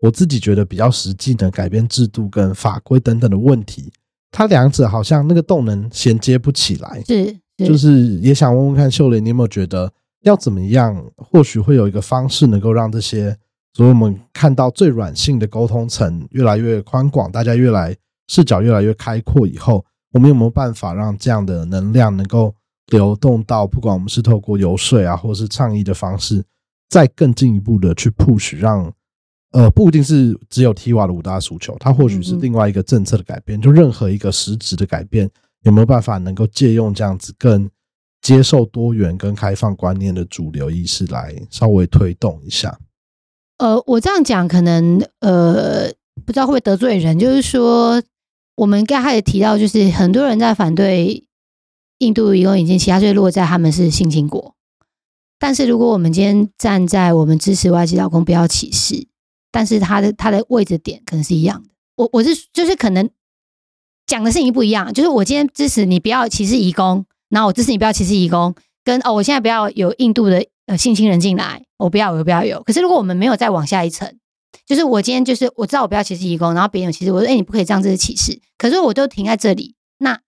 [0.00, 3.90] 我自己觉得比较实际的改变制度跟法规等等的问题，
[4.30, 7.02] 它两者好像那个动能衔接不起来。
[7.06, 7.34] 是，
[7.66, 9.90] 就是也想问问看秀莲，你有没有觉得
[10.22, 11.02] 要怎么样？
[11.16, 13.34] 或许会有一个方式能够让这些，
[13.72, 17.96] 所以我们看到最软性的沟通层越来越宽广，大家越来
[18.28, 19.82] 视角越来越开阔以后，
[20.12, 22.54] 我们有没有办法让这样的能量能够
[22.88, 26.44] 流动到，不管我们是透过游说啊，或者是倡议的方式，
[26.90, 28.92] 再更进一步的去 push 让。
[29.56, 33.58] 呃，不一定是只有 T 瓦的五大诉求，它或许是另外一个政策的改变。
[33.58, 35.30] 就任何一个实质的改变，
[35.62, 37.66] 有没有办法能够借用这样子更
[38.20, 42.78] 接受多元跟开放观念的主流意识来稍微推动一下？
[43.56, 45.88] 呃，我这样讲可能呃，
[46.26, 47.18] 不知道会不会得罪人。
[47.18, 48.02] 就是说，
[48.56, 51.24] 我们刚才也提到，就是很多人在反对
[52.00, 54.54] 印度移工引进，其他就落在他们是性侵国。
[55.38, 59.06] 但是如果我们今天站在我们支持外籍劳工不要歧视。
[59.56, 63.08] 但是他的他的位置点可能是一样的，我我是就是可能
[64.06, 68.54] 讲的事情不一样，就是我今天支持你不要歧视移工，然后我支持你不要歧视移工，
[68.84, 72.62] 跟哦我现在不要有印度的呃性侵人进来，我不要我不要有。
[72.64, 74.14] 可是如果我们没有再往下一层，
[74.66, 80.20] 就是我今天就是我知道我不要歧视移工，然后别人有歧视，我说哎你不可以这样子歧视，可是我都停在这里，那。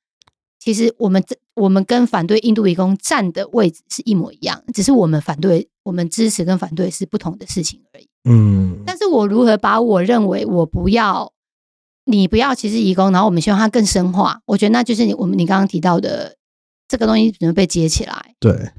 [0.60, 8.06] 其实我们这我们跟反对印度移工站的位置是一模一样，只是我们反对我们支持跟反对是不同的事情而已。
[8.28, 11.32] 嗯，但是我如何把我认为我不要
[12.04, 16.36] 你不要歧视移工，然后我们希望它更深化，我觉得那就是你我们你刚刚提到的
[16.86, 18.34] 这个东西只能被接起来。
[18.38, 18.70] 对，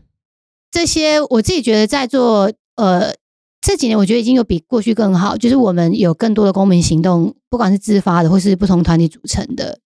[0.69, 3.13] 这些我自己觉得在做呃
[3.59, 9.79] 这几年，我觉得已经有比过去更好，就是我们有更多的公民行动，不管是自发的或是不同团体组成的。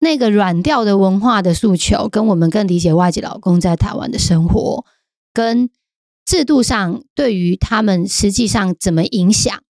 [0.00, 4.84] 那个软调的文化的诉求，跟我们更理解外籍老公在台湾的生活，
[5.34, 5.68] 跟
[6.28, 9.62] 制度上对于他们实际上怎么影响，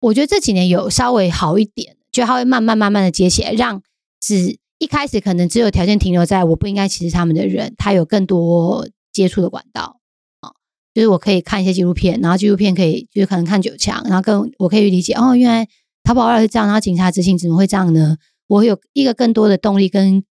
[0.00, 3.82] 我觉得这几年有稍微好一点，就他会慢慢慢慢的接起来，让
[4.20, 9.98] 只一开始可能只有条件停留在我不应该歧视他们的人，他有更多接触的管道
[10.40, 10.52] 啊，
[10.92, 15.66] 就是我可以看一些纪录片，然后纪录片可以就是可能看九强，然后更我可以理解哦，原来
[16.04, 18.18] 淘宝二是这样，然后警察执行怎么会这样呢？
[18.46, 20.22] 我有一个更多的动力跟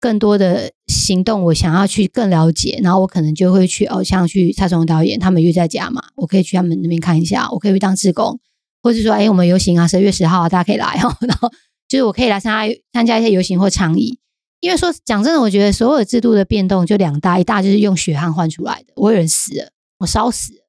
[0.00, 0.72] 更多的
[1.02, 8.38] 行动，我想要去更了解，然后我可能就会去哦，像去蔡崇导演他们约在家嘛，我可以去他们那边看一下，我可以去当志工，
[8.82, 11.50] 或者说哎，我们游行啊，十月十号大家可以来哦， 然后
[11.88, 14.18] 就是我可以来参加参加一些游行或倡议，
[14.60, 20.60] 因为说讲真的，我觉得所有制度的变动就两大，一大就是用血汗换出来的，我有人死了，我烧死了，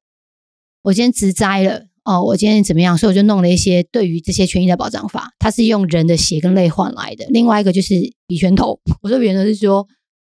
[0.84, 1.86] 我今天植栽了。
[2.06, 2.98] 哦，我今天怎么样？
[2.98, 7.26] 所以我就弄了一些对于这些权益的保障法，它是用人的血跟泪换来的。
[7.30, 7.94] 另外一个就是
[8.28, 9.88] 比拳头，我说比拳头是说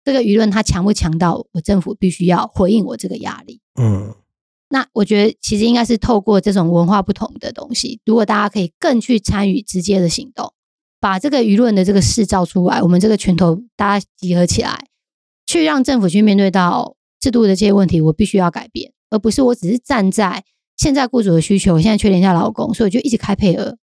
[0.04, 3.60] 这个舆论它强不强到我政府必须要回应我这个压力。
[3.80, 4.14] 嗯，
[4.68, 10.52] 那我觉得其实应该是透过这种文化不同的东西，如果大家可以更去参与直接的行动，
[11.00, 14.86] 把这个舆论的这个事造出来，我们这个拳头大家集合起来，
[15.46, 20.44] 去让政府去面对到制度的这些问题，我必须要改变，而不是我只是站在。
[20.76, 23.76] 现在雇主的需求，我现在缺廉价劳工，所以我就一直开配额，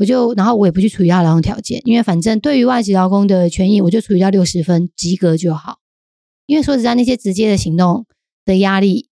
[0.00, 5.78] 我就然后我也不去处理他劳动条件，因为反正对于外籍劳工的权益，我就处理到六十分及格就好。
[6.46, 8.06] 因为说实在，那些直接的行动
[8.46, 9.10] 的压力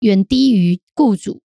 [0.00, 1.42] 远低于雇主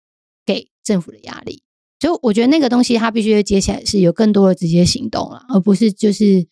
[0.45, 1.63] 给政府的压力，
[1.99, 6.47] 所以我觉得那个东西它必须接起来，是有更多的直接行动了，而不是就是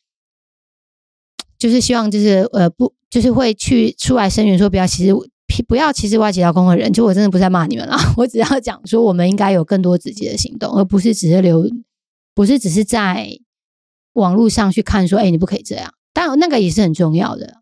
[1.59, 5.13] 就是希望就是呃不就是会去出来声援说不要其实。
[5.67, 7.95] 不要歧视外籍劳工的人，就我真的不在骂你们了。
[8.17, 11.63] 我只要讲说，我们应该有更多直接的行动，而不是只是留，
[12.35, 13.27] 不是只是在
[14.13, 15.91] 网络上去看说，哎，你不可以这样。
[16.13, 17.61] 当然，那个也是很重要的。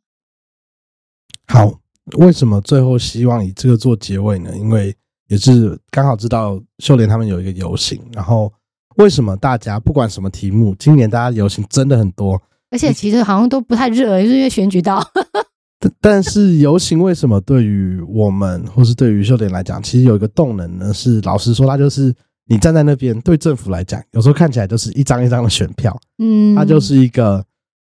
[1.47, 1.79] 好，
[2.17, 4.51] 为什么最后希望以这个做结尾呢？
[4.57, 4.95] 因为
[5.27, 8.51] 也是刚好知道秀莲他们有一个游行，然后
[8.97, 15.03] 为什么大家不管什么题目，今年大家游行真的很多，而且其实好像都不太热，就是因为选举到。
[15.99, 20.93] 但是游行为什么对于我们，或是对于秀莲来讲，其实有一个动能呢？
[20.93, 22.15] 是老实说，它就是
[22.45, 27.45] 你站在那边，对政府来讲，有时候看起来就是一张一张的选票，嗯，它就是一个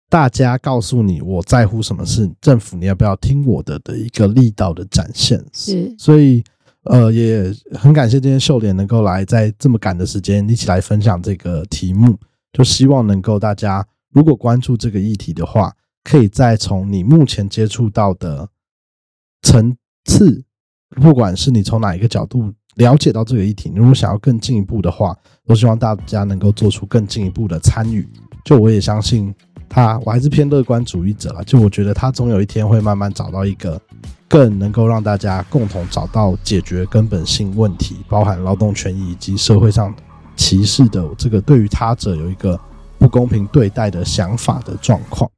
[0.09, 5.45] 大家告诉你我在乎什么事，政府你要不要听我的的一个力道的展现。
[5.53, 6.43] 是，所以
[6.85, 12.19] 呃，也很感谢今天秀莲能够来在这么赶的时间一起来分享这个题目，
[12.53, 15.73] 就希望能够大家如果关注这个议题的话。
[16.07, 18.47] 可以再从你目前接触到的
[19.41, 19.75] 层
[20.05, 20.45] 次，
[21.01, 25.17] 不管是你从哪一个角度了解到这个议题，如果想要更进一步的话，
[25.47, 28.09] 都希望大家能够做出更进一步的参与。
[28.45, 29.35] 就我也相信
[29.69, 31.43] 他，我还是偏乐观主义者了。
[31.45, 33.81] 就我觉得他总有一天会慢慢找到一个
[34.29, 39.95] 更能够让大家共同找到解决根本性问题，包含劳动权益以及社会上
[40.37, 42.59] 歧视的这个对于他者有一个
[42.99, 45.31] 不公平对待的想法的状况。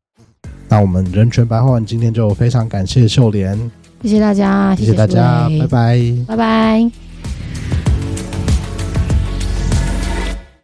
[0.68, 3.56] 那我们人权白话文今天就非常感谢秀莲，
[4.02, 7.05] 谢谢大家，谢谢大家，拜拜，拜拜。